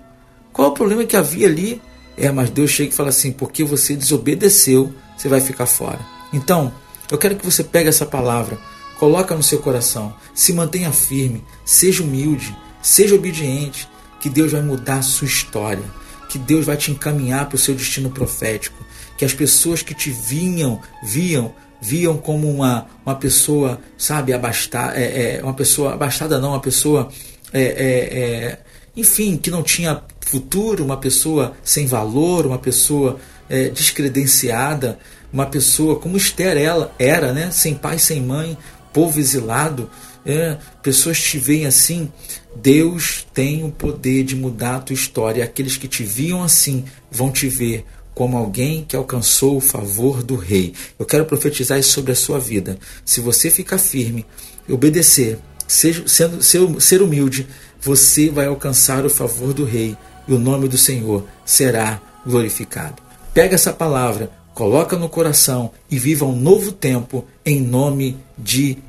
Qual 0.52 0.68
o 0.70 0.74
problema 0.74 1.04
que 1.04 1.16
havia 1.16 1.46
ali? 1.46 1.80
É, 2.16 2.30
mas 2.30 2.50
Deus 2.50 2.70
chega 2.70 2.90
e 2.90 2.94
fala 2.94 3.08
assim: 3.08 3.32
porque 3.32 3.64
você 3.64 3.96
desobedeceu, 3.96 4.92
você 5.16 5.28
vai 5.28 5.40
ficar 5.40 5.66
fora. 5.66 6.00
Então, 6.32 6.72
eu 7.10 7.18
quero 7.18 7.36
que 7.36 7.44
você 7.44 7.64
pegue 7.64 7.88
essa 7.88 8.06
palavra, 8.06 8.58
coloca 8.98 9.34
no 9.34 9.42
seu 9.42 9.58
coração, 9.58 10.14
se 10.34 10.52
mantenha 10.52 10.92
firme, 10.92 11.44
seja 11.64 12.02
humilde, 12.02 12.54
seja 12.82 13.14
obediente, 13.14 13.88
que 14.20 14.28
Deus 14.28 14.52
vai 14.52 14.62
mudar 14.62 14.98
a 14.98 15.02
sua 15.02 15.26
história, 15.26 15.84
que 16.28 16.38
Deus 16.38 16.64
vai 16.66 16.76
te 16.76 16.90
encaminhar 16.90 17.46
para 17.46 17.56
o 17.56 17.58
seu 17.58 17.74
destino 17.74 18.10
profético, 18.10 18.84
que 19.16 19.24
as 19.24 19.34
pessoas 19.34 19.82
que 19.82 19.94
te 19.94 20.10
vinham, 20.10 20.80
viam, 21.02 21.52
viam 21.80 22.16
como 22.16 22.48
uma, 22.50 22.86
uma 23.04 23.14
pessoa, 23.14 23.80
sabe, 23.96 24.32
abastada, 24.32 24.94
é, 24.96 25.38
é, 25.38 25.42
uma 25.42 25.54
pessoa 25.54 25.94
abastada 25.94 26.38
não, 26.38 26.50
uma 26.50 26.60
pessoa, 26.60 27.08
é, 27.52 27.62
é, 27.62 28.18
é, 28.18 28.58
enfim, 28.96 29.36
que 29.36 29.50
não 29.50 29.62
tinha 29.62 30.02
futuro, 30.20 30.84
uma 30.84 30.96
pessoa 30.96 31.54
sem 31.64 31.86
valor, 31.86 32.46
uma 32.46 32.58
pessoa 32.58 33.18
é, 33.48 33.68
descredenciada, 33.68 34.98
uma 35.32 35.46
pessoa 35.46 35.98
como 35.98 36.16
Esther 36.16 36.56
ela 36.56 36.94
era, 36.98 37.32
né, 37.32 37.50
sem 37.50 37.74
pai, 37.74 37.98
sem 37.98 38.20
mãe, 38.20 38.56
povo 38.92 39.18
exilado, 39.18 39.90
é, 40.24 40.58
pessoas 40.82 41.20
te 41.20 41.38
veem 41.38 41.66
assim, 41.66 42.10
Deus 42.54 43.26
tem 43.32 43.64
o 43.64 43.70
poder 43.70 44.24
de 44.24 44.36
mudar 44.36 44.76
a 44.76 44.80
tua 44.80 44.94
história. 44.94 45.42
Aqueles 45.42 45.76
que 45.76 45.88
te 45.88 46.02
viam 46.02 46.42
assim 46.42 46.84
vão 47.10 47.30
te 47.30 47.48
ver 47.48 47.84
como 48.20 48.36
alguém 48.36 48.84
que 48.86 48.94
alcançou 48.94 49.56
o 49.56 49.62
favor 49.62 50.22
do 50.22 50.36
rei. 50.36 50.74
Eu 50.98 51.06
quero 51.06 51.24
profetizar 51.24 51.78
isso 51.78 51.92
sobre 51.92 52.12
a 52.12 52.14
sua 52.14 52.38
vida. 52.38 52.78
Se 53.02 53.18
você 53.18 53.50
ficar 53.50 53.78
firme, 53.78 54.26
obedecer, 54.68 55.38
seja, 55.66 56.06
sendo, 56.06 56.42
ser, 56.42 56.60
ser 56.82 57.00
humilde, 57.00 57.46
você 57.80 58.28
vai 58.28 58.44
alcançar 58.44 59.06
o 59.06 59.08
favor 59.08 59.54
do 59.54 59.64
rei 59.64 59.96
e 60.28 60.34
o 60.34 60.38
nome 60.38 60.68
do 60.68 60.76
Senhor 60.76 61.24
será 61.46 61.98
glorificado. 62.26 63.02
Pega 63.32 63.54
essa 63.54 63.72
palavra, 63.72 64.30
coloca 64.52 64.98
no 64.98 65.08
coração 65.08 65.70
e 65.90 65.98
viva 65.98 66.26
um 66.26 66.36
novo 66.36 66.72
tempo 66.72 67.24
em 67.42 67.58
nome 67.58 68.18
de 68.29 68.29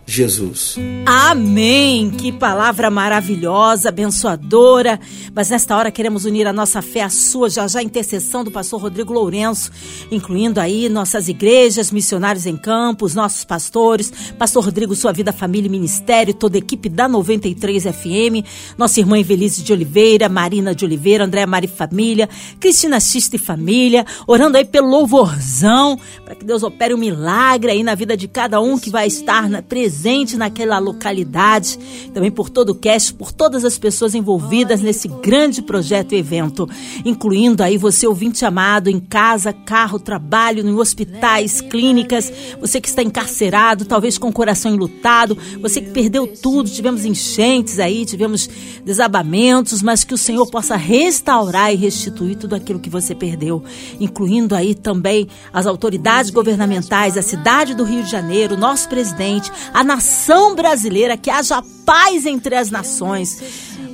Jesus. 0.05 0.75
Amém! 1.05 2.11
Que 2.11 2.31
palavra 2.31 2.89
maravilhosa, 2.89 3.89
abençoadora. 3.89 4.99
Mas 5.33 5.49
nesta 5.49 5.75
hora 5.77 5.89
queremos 5.89 6.25
unir 6.25 6.45
a 6.45 6.51
nossa 6.51 6.81
fé 6.81 7.01
à 7.01 7.09
sua, 7.09 7.49
já 7.49 7.67
já 7.67 7.81
intercessão 7.81 8.43
do 8.43 8.51
pastor 8.51 8.81
Rodrigo 8.81 9.13
Lourenço, 9.13 9.71
incluindo 10.11 10.59
aí 10.59 10.89
nossas 10.89 11.29
igrejas, 11.29 11.91
missionários 11.91 12.45
em 12.45 12.57
campos, 12.57 13.15
nossos 13.15 13.45
pastores, 13.45 14.11
pastor 14.37 14.65
Rodrigo, 14.65 14.95
sua 14.95 15.13
vida, 15.13 15.31
família 15.31 15.67
e 15.67 15.71
ministério, 15.71 16.33
toda 16.33 16.57
a 16.57 16.59
equipe 16.59 16.89
da 16.89 17.07
93 17.07 17.83
FM, 17.83 18.45
nossa 18.77 18.99
irmã 18.99 19.17
Evelise 19.17 19.63
de 19.63 19.71
Oliveira, 19.71 20.27
Marina 20.27 20.75
de 20.75 20.83
Oliveira, 20.83 21.23
Andréa 21.23 21.47
Mari 21.47 21.67
Família, 21.67 22.27
Cristina 22.59 22.99
Xista 22.99 23.37
e 23.37 23.39
Família, 23.39 24.05
orando 24.27 24.57
aí 24.57 24.65
pelo 24.65 24.89
louvorzão, 24.89 25.97
para 26.25 26.35
que 26.35 26.43
Deus 26.43 26.63
opere 26.63 26.93
um 26.93 26.97
milagre 26.97 27.71
aí 27.71 27.83
na 27.83 27.95
vida 27.95 28.17
de 28.17 28.27
cada 28.27 28.59
um 28.59 28.77
que 28.77 28.89
vai 28.89 29.07
estar 29.07 29.40
na, 29.49 29.62
presente 29.62 30.38
naquela 30.38 30.80
localidade, 30.80 31.77
também 32.13 32.32
por 32.32 32.49
todo 32.49 32.69
o 32.69 32.75
cast, 32.75 33.13
por 33.13 33.32
todas 33.32 33.63
as 33.65 33.77
pessoas 33.77 34.15
envolvidas 34.15 34.82
nesse 34.82 35.08
grande 35.08 35.62
projeto 35.62 36.13
e 36.13 36.17
evento, 36.17 36.69
incluindo 37.06 37.63
aí 37.63 37.77
você 37.77 38.06
ouvinte 38.08 38.45
amado 38.45 38.89
em 38.89 38.99
casa, 38.99 39.54
carro, 39.54 39.99
trabalho, 39.99 40.67
em 40.67 40.73
hospitais, 40.73 41.62
clínicas, 41.62 42.32
você 42.60 42.82
que 42.82 42.88
está 42.88 43.01
encarcerado, 43.01 43.86
talvez 43.86 44.17
com 44.17 44.30
o 44.30 44.34
coração 44.34 44.73
enlutado, 44.73 45.38
você 45.62 45.82
que 45.82 45.91
perdeu 45.91 46.27
tudo, 46.27 46.69
tivemos 46.69 47.06
enchentes 47.06 47.80
aí, 47.80 48.06
tivemos 48.06 48.49
desabamentos, 48.84 49.82
mas 49.82 50.04
que 50.04 50.13
o 50.13 50.17
Senhor 50.17 50.49
possa 50.49 50.75
restaurar 50.75 51.73
e 51.73 51.77
restituir 51.77 52.36
tudo 52.36 52.56
aquilo 52.56 52.80
que 52.80 52.89
você 52.89 53.15
perdeu, 53.15 53.63
incluindo 53.99 54.56
aí 54.56 54.75
também 54.75 55.27
as 55.54 55.65
autoridades 55.65 56.32
governamentais, 56.32 57.17
a 57.17 57.21
cidade 57.21 57.73
do 57.73 57.84
Rio 57.84 58.04
de 58.04 58.12
Janeiro, 58.12 58.58
nosso 58.58 58.88
presidente, 58.89 59.30
a 59.73 59.83
nação 59.83 60.55
brasileira, 60.55 61.15
que 61.15 61.29
haja 61.29 61.61
paz 61.85 62.25
entre 62.25 62.55
as 62.55 62.71
nações. 62.71 63.41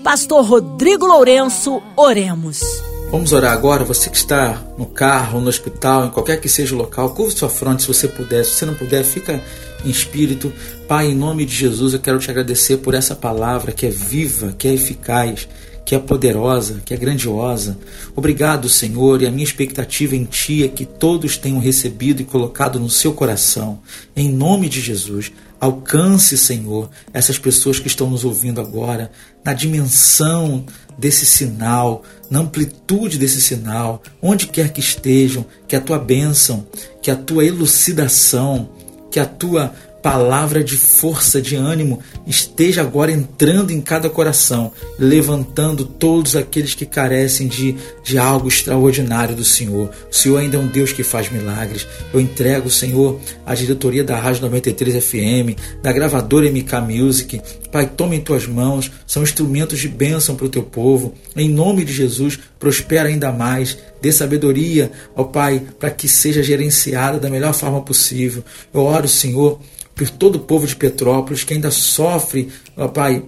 Pastor 0.04 0.45
Rodrigo 0.45 1.06
Lourenço, 1.06 1.82
oremos. 1.95 2.62
Vamos 3.10 3.32
orar 3.32 3.54
agora. 3.54 3.86
Você 3.86 4.10
que 4.10 4.17
está 4.17 4.62
no 4.78 4.86
carro, 4.86 5.39
no 5.39 5.47
hospital, 5.47 6.06
em 6.06 6.10
qualquer 6.10 6.41
que 6.41 6.50
seja 6.50 6.76
o 6.76 6.78
local, 6.78 7.10
curva 7.12 7.32
sua 7.32 7.50
fronte 7.50 7.84
se 7.84 7.88
você 7.88 8.08
puder. 8.08 8.43
Se 8.43 8.52
você 8.52 8.65
não 8.65 8.73
puder, 8.73 9.04
fica 9.04 9.41
em 9.86 9.89
espírito. 9.89 10.52
Pai, 10.88 11.08
em 11.08 11.15
nome 11.15 11.45
de 11.45 11.56
Jesus, 11.56 11.93
eu 11.93 12.00
quero 12.00 12.19
te 12.19 12.30
agradecer 12.30 12.78
por 12.78 12.93
essa 12.93 13.15
palavra 13.15 13.71
que 13.71 13.86
é 13.86 13.89
viva, 13.89 14.54
que 14.58 14.67
é 14.67 14.73
eficaz, 14.73 15.47
que 15.88 15.95
é 15.95 16.00
poderosa, 16.00 16.82
que 16.84 16.93
é 16.93 16.97
grandiosa. 16.97 17.80
Obrigado, 18.13 18.67
Senhor, 18.67 19.21
e 19.21 19.26
a 19.26 19.32
minha 19.32 19.45
expectativa 19.45 20.17
em 20.17 20.26
Ti 20.26 20.65
é 20.65 20.67
que 20.67 20.86
todos 20.86 21.38
tenham 21.38 21.60
recebido 21.60 22.21
e 22.21 22.26
colocado 22.26 22.78
no 22.78 22.89
seu 22.89 23.13
coração. 23.13 23.80
Em 24.13 24.30
nome 24.30 24.67
de 24.67 24.82
Jesus, 24.82 25.32
alcance, 25.62 26.38
Senhor, 26.38 26.89
essas 27.13 27.39
pessoas 27.39 27.80
que 27.80 27.88
estão 27.88 28.10
nos 28.10 28.26
ouvindo 28.26 28.60
agora, 28.60 29.10
na 29.45 29.54
dimensão 29.54 30.65
desse 30.97 31.26
sinal, 31.26 32.04
na 32.30 32.39
amplitude 32.39 33.17
desse 33.17 33.39
sinal, 33.39 34.04
onde 34.21 34.47
quer 34.47 34.73
que 34.73 34.82
estejam, 34.82 35.45
que 35.69 35.76
a 35.78 35.80
tua 35.80 35.97
bênção, 35.97 36.67
que 37.02 37.10
a 37.10 37.15
tua 37.15 37.45
elucidação, 37.45 38.69
que 39.10 39.21
a 39.21 39.26
tua 39.26 39.73
palavra 40.08 40.63
de 40.63 40.78
força, 40.78 41.41
de 41.41 41.58
ânimo, 41.58 42.00
esteja 42.26 42.80
agora 42.80 43.12
entrando 43.12 43.72
em 43.72 43.82
cada 43.82 44.10
coração, 44.10 44.72
levantando 44.98 45.84
todos 45.84 46.34
aqueles 46.34 46.74
que 46.74 46.86
carecem 46.86 47.46
de, 47.46 47.76
de 48.06 48.17
algo 48.17 48.48
extraordinário 48.48 49.36
do 49.36 49.43
Senhor. 49.43 49.91
O 50.10 50.15
Senhor 50.15 50.38
ainda 50.38 50.56
é 50.56 50.60
um 50.62 50.67
Deus 50.67 50.93
que 50.93 51.04
faz 51.04 51.30
milagres. 51.30 51.86
Eu 52.13 52.22
entrego, 52.22 52.70
Senhor, 52.70 53.20
a 53.46 53.54
diretoria 53.54 54.02
da 54.02 54.17
Rádio 54.17 54.43
93 54.43 55.04
FM, 55.04 55.60
da 55.84 55.91
gravadora 55.91 56.50
MK 56.50 56.80
Music. 56.88 57.41
Pai, 57.70 57.86
tome 57.86 58.15
em 58.15 58.22
tuas 58.22 58.48
mãos, 58.48 58.89
são 59.06 59.24
instrumentos 59.24 59.78
de 59.78 59.89
bênção 59.89 60.38
para 60.38 60.46
o 60.46 60.50
teu 60.50 60.63
povo. 60.63 61.15
Em 61.36 61.50
nome 61.50 61.84
de 61.84 61.91
Jesus, 61.91 62.39
prospera 62.58 63.10
ainda 63.10 63.30
mais, 63.34 63.78
dê 64.02 64.10
sabedoria, 64.13 64.89
ó 65.13 65.26
Pai, 65.26 65.62
para 65.78 65.89
que 65.89 66.08
seja 66.08 66.41
gerenciada 66.41 67.20
da 67.20 67.30
melhor 67.30 67.54
forma 67.54 67.82
possível. 67.82 68.41
Eu 68.74 68.82
oro, 68.82 69.08
Senhor, 69.10 69.60
por 69.98 70.10
todo 70.12 70.36
o 70.36 70.40
povo 70.40 70.68
de 70.68 70.76
Petrópolis 70.76 71.44
que 71.44 71.56
ainda 71.56 71.72
sofre, 71.72 72.50
ó 72.78 72.88
Pai, 72.88 73.24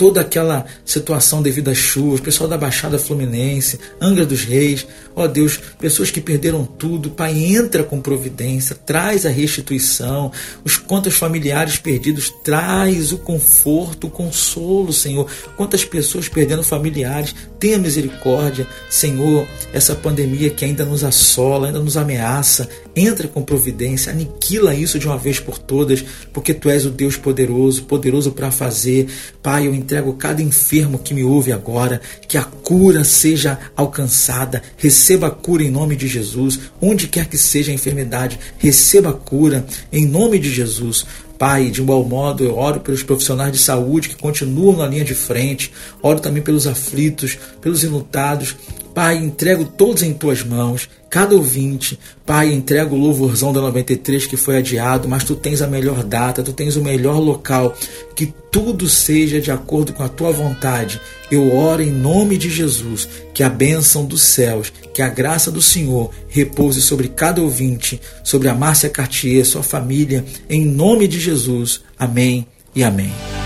toda 0.00 0.22
aquela 0.22 0.64
situação 0.82 1.42
devido 1.42 1.68
às 1.68 1.76
chuvas, 1.76 2.20
pessoal 2.20 2.48
da 2.48 2.56
Baixada 2.56 2.98
Fluminense, 2.98 3.78
Angra 4.00 4.24
dos 4.24 4.44
Reis, 4.44 4.86
ó 5.14 5.26
Deus, 5.26 5.60
pessoas 5.78 6.10
que 6.10 6.22
perderam 6.22 6.64
tudo, 6.64 7.10
Pai, 7.10 7.36
entra 7.36 7.84
com 7.84 8.00
providência, 8.00 8.74
traz 8.74 9.26
a 9.26 9.28
restituição, 9.28 10.32
os 10.64 10.78
contas 10.78 11.12
familiares 11.12 11.76
perdidos, 11.76 12.32
traz 12.42 13.12
o 13.12 13.18
conforto, 13.18 14.06
o 14.06 14.10
consolo, 14.10 14.90
Senhor. 14.90 15.30
Quantas 15.54 15.84
pessoas 15.84 16.30
perdendo 16.30 16.62
familiares, 16.62 17.34
tenha 17.58 17.76
misericórdia, 17.76 18.66
Senhor, 18.88 19.46
essa 19.70 19.94
pandemia 19.94 20.48
que 20.48 20.64
ainda 20.64 20.86
nos 20.86 21.04
assola, 21.04 21.66
ainda 21.66 21.78
nos 21.78 21.98
ameaça, 21.98 22.66
entra 22.96 23.28
com 23.28 23.42
providência, 23.42 24.10
aniquila 24.10 24.74
isso 24.74 24.98
de 24.98 25.06
uma 25.06 25.18
vez 25.18 25.38
por 25.38 25.58
todas, 25.58 26.02
porque 26.32 26.54
Tu 26.54 26.70
és 26.70 26.86
o 26.86 26.90
Deus 26.90 27.18
poderoso, 27.18 27.84
poderoso 27.84 28.32
para 28.32 28.50
fazer. 28.50 29.06
Pai, 29.42 29.66
eu 29.66 29.74
entrego 29.90 30.12
cada 30.12 30.40
enfermo 30.40 31.00
que 31.00 31.12
me 31.12 31.24
ouve 31.24 31.50
agora, 31.50 32.00
que 32.28 32.38
a 32.38 32.44
cura 32.44 33.02
seja 33.02 33.58
alcançada, 33.74 34.62
receba 34.76 35.26
a 35.26 35.30
cura 35.30 35.64
em 35.64 35.70
nome 35.70 35.96
de 35.96 36.06
Jesus, 36.06 36.60
onde 36.80 37.08
quer 37.08 37.26
que 37.26 37.36
seja 37.36 37.72
a 37.72 37.74
enfermidade, 37.74 38.38
receba 38.56 39.10
a 39.10 39.14
cura 39.14 39.66
em 39.92 40.06
nome 40.06 40.38
de 40.38 40.48
Jesus. 40.48 41.04
Pai, 41.36 41.70
de 41.70 41.80
igual 41.80 42.04
modo, 42.04 42.44
eu 42.44 42.56
oro 42.56 42.80
pelos 42.80 43.02
profissionais 43.02 43.50
de 43.50 43.58
saúde 43.58 44.10
que 44.10 44.16
continuam 44.16 44.76
na 44.76 44.86
linha 44.86 45.04
de 45.04 45.14
frente, 45.14 45.72
oro 46.00 46.20
também 46.20 46.42
pelos 46.42 46.68
aflitos, 46.68 47.36
pelos 47.60 47.82
enlutados. 47.82 48.54
Pai, 48.94 49.16
entrego 49.16 49.64
todos 49.64 50.02
em 50.02 50.12
tuas 50.12 50.42
mãos 50.42 50.88
cada 51.10 51.34
ouvinte. 51.34 51.98
Pai, 52.24 52.52
entrega 52.52 52.94
o 52.94 52.98
louvorzão 52.98 53.52
da 53.52 53.60
93 53.60 54.26
que 54.26 54.36
foi 54.36 54.58
adiado, 54.58 55.08
mas 55.08 55.24
tu 55.24 55.34
tens 55.34 55.60
a 55.60 55.66
melhor 55.66 56.04
data, 56.04 56.42
tu 56.42 56.52
tens 56.52 56.76
o 56.76 56.82
melhor 56.82 57.18
local. 57.18 57.76
Que 58.14 58.32
tudo 58.50 58.88
seja 58.88 59.40
de 59.40 59.50
acordo 59.50 59.92
com 59.92 60.02
a 60.02 60.08
tua 60.08 60.30
vontade. 60.30 61.00
Eu 61.30 61.56
oro 61.56 61.82
em 61.82 61.90
nome 61.90 62.38
de 62.38 62.48
Jesus, 62.48 63.08
que 63.34 63.42
a 63.42 63.48
bênção 63.48 64.04
dos 64.04 64.22
céus, 64.22 64.72
que 64.94 65.02
a 65.02 65.08
graça 65.08 65.50
do 65.50 65.60
Senhor 65.60 66.10
repouse 66.28 66.80
sobre 66.80 67.08
cada 67.08 67.42
ouvinte, 67.42 68.00
sobre 68.22 68.48
a 68.48 68.54
Márcia 68.54 68.88
Cartier, 68.88 69.44
sua 69.44 69.62
família, 69.62 70.24
em 70.48 70.64
nome 70.64 71.08
de 71.08 71.18
Jesus. 71.18 71.80
Amém 71.98 72.46
e 72.74 72.84
amém. 72.84 73.39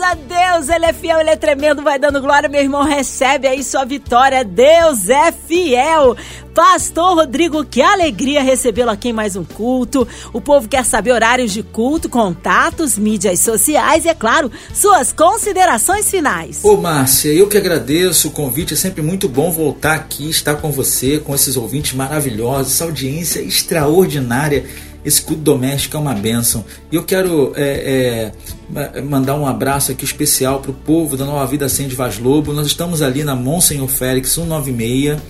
A 0.00 0.14
Deus, 0.14 0.68
Ele 0.68 0.86
é 0.86 0.92
fiel, 0.92 1.20
Ele 1.20 1.30
é 1.30 1.36
tremendo, 1.36 1.82
vai 1.82 1.98
dando 1.98 2.20
glória, 2.20 2.48
meu 2.48 2.60
irmão, 2.60 2.84
recebe 2.84 3.46
aí 3.46 3.62
sua 3.62 3.84
vitória, 3.84 4.44
Deus 4.44 5.08
é 5.08 5.32
fiel. 5.32 6.16
Pastor 6.54 7.14
Rodrigo, 7.14 7.64
que 7.64 7.80
alegria 7.80 8.42
recebê-lo 8.42 8.90
aqui 8.90 9.08
em 9.08 9.12
mais 9.12 9.36
um 9.36 9.44
culto. 9.44 10.06
O 10.32 10.40
povo 10.40 10.68
quer 10.68 10.84
saber 10.84 11.12
horários 11.12 11.50
de 11.50 11.62
culto, 11.62 12.08
contatos, 12.08 12.98
mídias 12.98 13.40
sociais 13.40 14.04
e, 14.04 14.08
é 14.08 14.14
claro, 14.14 14.50
suas 14.74 15.12
considerações 15.12 16.10
finais. 16.10 16.60
Ô, 16.62 16.76
Márcia, 16.76 17.32
eu 17.32 17.48
que 17.48 17.56
agradeço 17.56 18.28
o 18.28 18.32
convite. 18.32 18.74
É 18.74 18.76
sempre 18.76 19.00
muito 19.00 19.28
bom 19.28 19.50
voltar 19.50 19.94
aqui, 19.94 20.28
estar 20.28 20.56
com 20.56 20.70
você, 20.70 21.18
com 21.18 21.34
esses 21.34 21.56
ouvintes 21.56 21.94
maravilhosos, 21.94 22.74
essa 22.74 22.84
audiência 22.84 23.40
extraordinária. 23.40 24.66
Esse 25.04 25.22
culto 25.22 25.42
doméstico 25.42 25.96
é 25.96 26.00
uma 26.00 26.14
bênção. 26.14 26.64
E 26.90 26.96
eu 26.96 27.02
quero 27.02 27.52
é, 27.56 28.32
é, 28.74 29.00
mandar 29.00 29.34
um 29.34 29.46
abraço 29.46 29.90
aqui 29.92 30.04
especial 30.04 30.60
para 30.60 30.70
o 30.70 30.74
povo 30.74 31.16
da 31.16 31.24
Nova 31.24 31.44
Vida 31.46 31.68
Sem 31.68 31.88
de 31.88 31.94
Vaz 31.94 32.18
Lobo. 32.18 32.52
Nós 32.52 32.66
estamos 32.66 33.02
ali 33.02 33.24
na 33.24 33.34
Monsenhor 33.34 33.88
Félix 33.88 34.30
196 34.30 35.20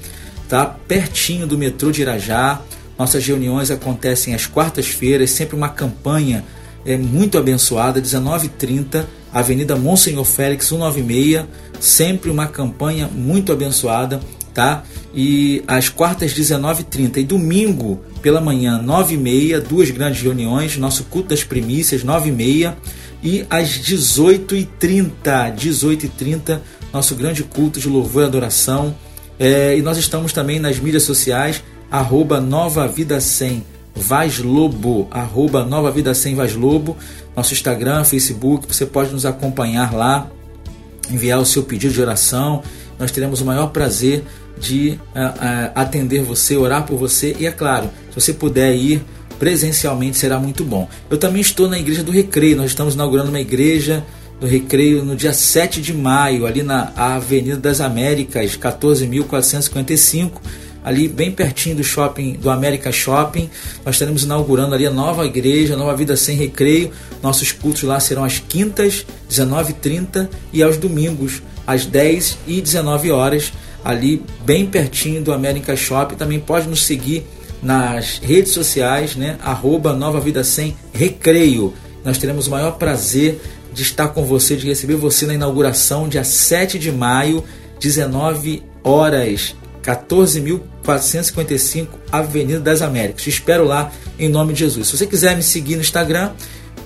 tá? 0.52 0.66
Pertinho 0.66 1.46
do 1.46 1.56
metrô 1.56 1.90
de 1.90 2.02
Irajá. 2.02 2.60
Nossas 2.98 3.26
reuniões 3.26 3.70
acontecem 3.70 4.34
às 4.34 4.44
quartas-feiras, 4.44 5.30
sempre 5.30 5.56
uma 5.56 5.70
campanha 5.70 6.44
é, 6.84 6.94
muito 6.94 7.38
abençoada, 7.38 8.02
19h30, 8.02 9.06
Avenida 9.32 9.74
Monsenhor 9.76 10.26
Félix 10.26 10.66
196, 10.66 11.46
sempre 11.80 12.30
uma 12.30 12.46
campanha 12.46 13.08
muito 13.08 13.50
abençoada, 13.50 14.20
tá? 14.52 14.84
E 15.14 15.62
às 15.66 15.88
quartas 15.88 16.32
19h30 16.32 17.18
e 17.18 17.24
domingo 17.24 18.00
pela 18.20 18.40
manhã 18.40 18.82
9h30, 18.82 19.60
duas 19.60 19.90
grandes 19.90 20.22
reuniões, 20.22 20.76
nosso 20.76 21.04
culto 21.04 21.28
das 21.28 21.44
primícias 21.44 22.04
9h30 22.04 22.74
e 23.22 23.46
às 23.48 23.68
18h30, 23.78 25.54
18h30, 25.54 26.60
nosso 26.92 27.14
grande 27.14 27.42
culto 27.44 27.78
de 27.78 27.88
louvor 27.88 28.22
e 28.22 28.26
adoração. 28.26 28.94
É, 29.38 29.76
e 29.76 29.82
nós 29.82 29.96
estamos 29.96 30.32
também 30.32 30.58
nas 30.58 30.78
mídias 30.78 31.04
sociais, 31.04 31.62
arroba 31.90 32.40
Nova 32.40 32.86
Vida 32.86 33.20
100 33.20 33.64
Vaz 33.94 34.38
Lobo, 34.38 35.06
arroba 35.10 35.64
Nova 35.64 35.90
Vida 35.90 36.14
100 36.14 36.34
Vaz 36.34 36.54
Lobo, 36.54 36.96
nosso 37.36 37.52
Instagram, 37.52 38.04
Facebook, 38.04 38.66
você 38.66 38.86
pode 38.86 39.12
nos 39.12 39.26
acompanhar 39.26 39.92
lá, 39.92 40.30
enviar 41.10 41.40
o 41.40 41.46
seu 41.46 41.62
pedido 41.62 41.92
de 41.92 42.00
oração, 42.00 42.62
nós 43.02 43.10
teremos 43.10 43.40
o 43.40 43.44
maior 43.44 43.66
prazer 43.66 44.22
de 44.56 44.90
uh, 44.90 45.18
uh, 45.18 45.72
atender 45.74 46.22
você, 46.22 46.56
orar 46.56 46.86
por 46.86 46.96
você 46.96 47.34
e 47.36 47.46
é 47.46 47.50
claro, 47.50 47.90
se 48.10 48.20
você 48.20 48.32
puder 48.32 48.76
ir 48.76 49.02
presencialmente 49.40 50.16
será 50.16 50.38
muito 50.38 50.62
bom. 50.62 50.88
Eu 51.10 51.18
também 51.18 51.42
estou 51.42 51.68
na 51.68 51.76
Igreja 51.76 52.04
do 52.04 52.12
Recreio, 52.12 52.56
nós 52.56 52.66
estamos 52.66 52.94
inaugurando 52.94 53.30
uma 53.30 53.40
igreja 53.40 54.04
do 54.40 54.46
Recreio 54.46 55.04
no 55.04 55.16
dia 55.16 55.32
7 55.32 55.82
de 55.82 55.92
maio, 55.92 56.46
ali 56.46 56.62
na 56.62 56.92
Avenida 56.94 57.56
das 57.56 57.80
Américas, 57.80 58.56
14.455, 58.56 60.30
ali 60.84 61.08
bem 61.08 61.32
pertinho 61.32 61.74
do 61.74 61.82
shopping, 61.82 62.34
do 62.34 62.50
América 62.50 62.92
Shopping. 62.92 63.50
Nós 63.84 63.96
estaremos 63.96 64.22
inaugurando 64.22 64.76
ali 64.76 64.86
a 64.86 64.92
nova 64.92 65.26
igreja, 65.26 65.76
Nova 65.76 65.96
Vida 65.96 66.16
Sem 66.16 66.36
Recreio. 66.36 66.92
Nossos 67.20 67.50
cultos 67.50 67.82
lá 67.82 67.98
serão 67.98 68.22
às 68.22 68.38
quintas, 68.38 69.04
19h30 69.28 70.28
e 70.52 70.62
aos 70.62 70.76
domingos, 70.76 71.42
às 71.66 71.86
10 71.86 72.38
e 72.46 72.60
19 72.60 73.10
horas, 73.10 73.52
ali 73.84 74.22
bem 74.44 74.66
pertinho 74.66 75.22
do 75.22 75.32
América 75.32 75.76
Shopping. 75.76 76.16
Também 76.16 76.40
pode 76.40 76.68
nos 76.68 76.84
seguir 76.84 77.24
nas 77.62 78.18
redes 78.18 78.52
sociais, 78.52 79.16
né? 79.16 79.38
Arroba 79.42 79.92
Nova 79.92 80.20
Vida 80.20 80.42
Sem 80.42 80.76
Recreio. 80.92 81.72
Nós 82.04 82.18
teremos 82.18 82.48
o 82.48 82.50
maior 82.50 82.72
prazer 82.72 83.40
de 83.72 83.82
estar 83.82 84.08
com 84.08 84.24
você, 84.24 84.56
de 84.56 84.66
receber 84.66 84.96
você 84.96 85.24
na 85.26 85.34
inauguração, 85.34 86.08
dia 86.08 86.24
7 86.24 86.76
de 86.78 86.92
maio, 86.92 87.42
19 87.80 88.62
horas, 88.84 89.56
14.455, 89.82 91.88
Avenida 92.10 92.60
das 92.60 92.82
Américas. 92.82 93.22
Te 93.22 93.30
espero 93.30 93.64
lá 93.64 93.90
em 94.18 94.28
nome 94.28 94.52
de 94.52 94.58
Jesus. 94.60 94.88
Se 94.88 94.98
você 94.98 95.06
quiser 95.06 95.34
me 95.36 95.42
seguir 95.42 95.76
no 95.76 95.80
Instagram, 95.80 96.32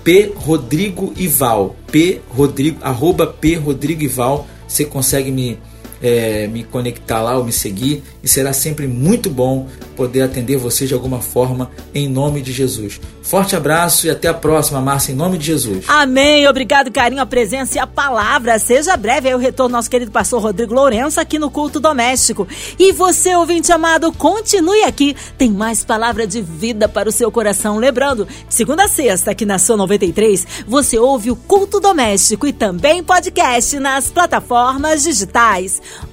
P 0.04 0.32
Rodrigo 0.36 1.12
Ival, 1.16 1.74
P 1.90 2.20
Rodrigo, 2.28 2.78
arroba 2.82 3.26
P 3.26 3.56
Rodrigo 3.56 4.02
Ival, 4.02 4.46
você 4.66 4.84
consegue 4.84 5.30
me 5.30 5.58
é, 6.02 6.46
me 6.46 6.62
conectar 6.64 7.22
lá 7.22 7.36
ou 7.36 7.44
me 7.44 7.52
seguir 7.52 8.02
e 8.26 8.28
será 8.28 8.52
sempre 8.52 8.88
muito 8.88 9.30
bom 9.30 9.68
poder 9.94 10.22
atender 10.22 10.56
você 10.56 10.84
de 10.84 10.92
alguma 10.92 11.20
forma 11.20 11.70
em 11.94 12.08
nome 12.08 12.42
de 12.42 12.52
Jesus. 12.52 13.00
Forte 13.22 13.54
abraço 13.54 14.06
e 14.06 14.10
até 14.10 14.26
a 14.26 14.34
próxima, 14.34 14.80
Márcia, 14.80 15.12
em 15.12 15.14
nome 15.14 15.38
de 15.38 15.46
Jesus. 15.46 15.84
Amém. 15.86 16.46
Obrigado, 16.48 16.90
carinho, 16.90 17.22
a 17.22 17.26
presença 17.26 17.78
e 17.78 17.80
a 17.80 17.86
palavra. 17.86 18.58
Seja 18.58 18.96
breve 18.96 19.28
aí 19.28 19.34
o 19.34 19.38
retorno 19.38 19.76
nosso 19.76 19.88
querido 19.88 20.10
pastor 20.10 20.42
Rodrigo 20.42 20.74
Lourenço 20.74 21.20
aqui 21.20 21.38
no 21.38 21.50
culto 21.50 21.78
doméstico. 21.78 22.48
E 22.76 22.92
você, 22.92 23.34
ouvinte 23.36 23.70
amado, 23.70 24.12
continue 24.12 24.82
aqui. 24.82 25.16
Tem 25.38 25.50
mais 25.50 25.84
palavra 25.84 26.26
de 26.26 26.42
vida 26.42 26.88
para 26.88 27.08
o 27.08 27.12
seu 27.12 27.30
coração. 27.30 27.78
Lembrando, 27.78 28.26
segunda 28.48 28.84
a 28.84 28.88
sexta, 28.88 29.30
aqui 29.30 29.46
na 29.46 29.58
sua 29.58 29.76
93, 29.76 30.64
você 30.66 30.98
ouve 30.98 31.30
o 31.30 31.36
culto 31.36 31.78
doméstico 31.78 32.44
e 32.46 32.52
também 32.52 33.04
podcast 33.04 33.78
nas 33.78 34.10
plataformas 34.10 35.04
digitais. 35.04 35.80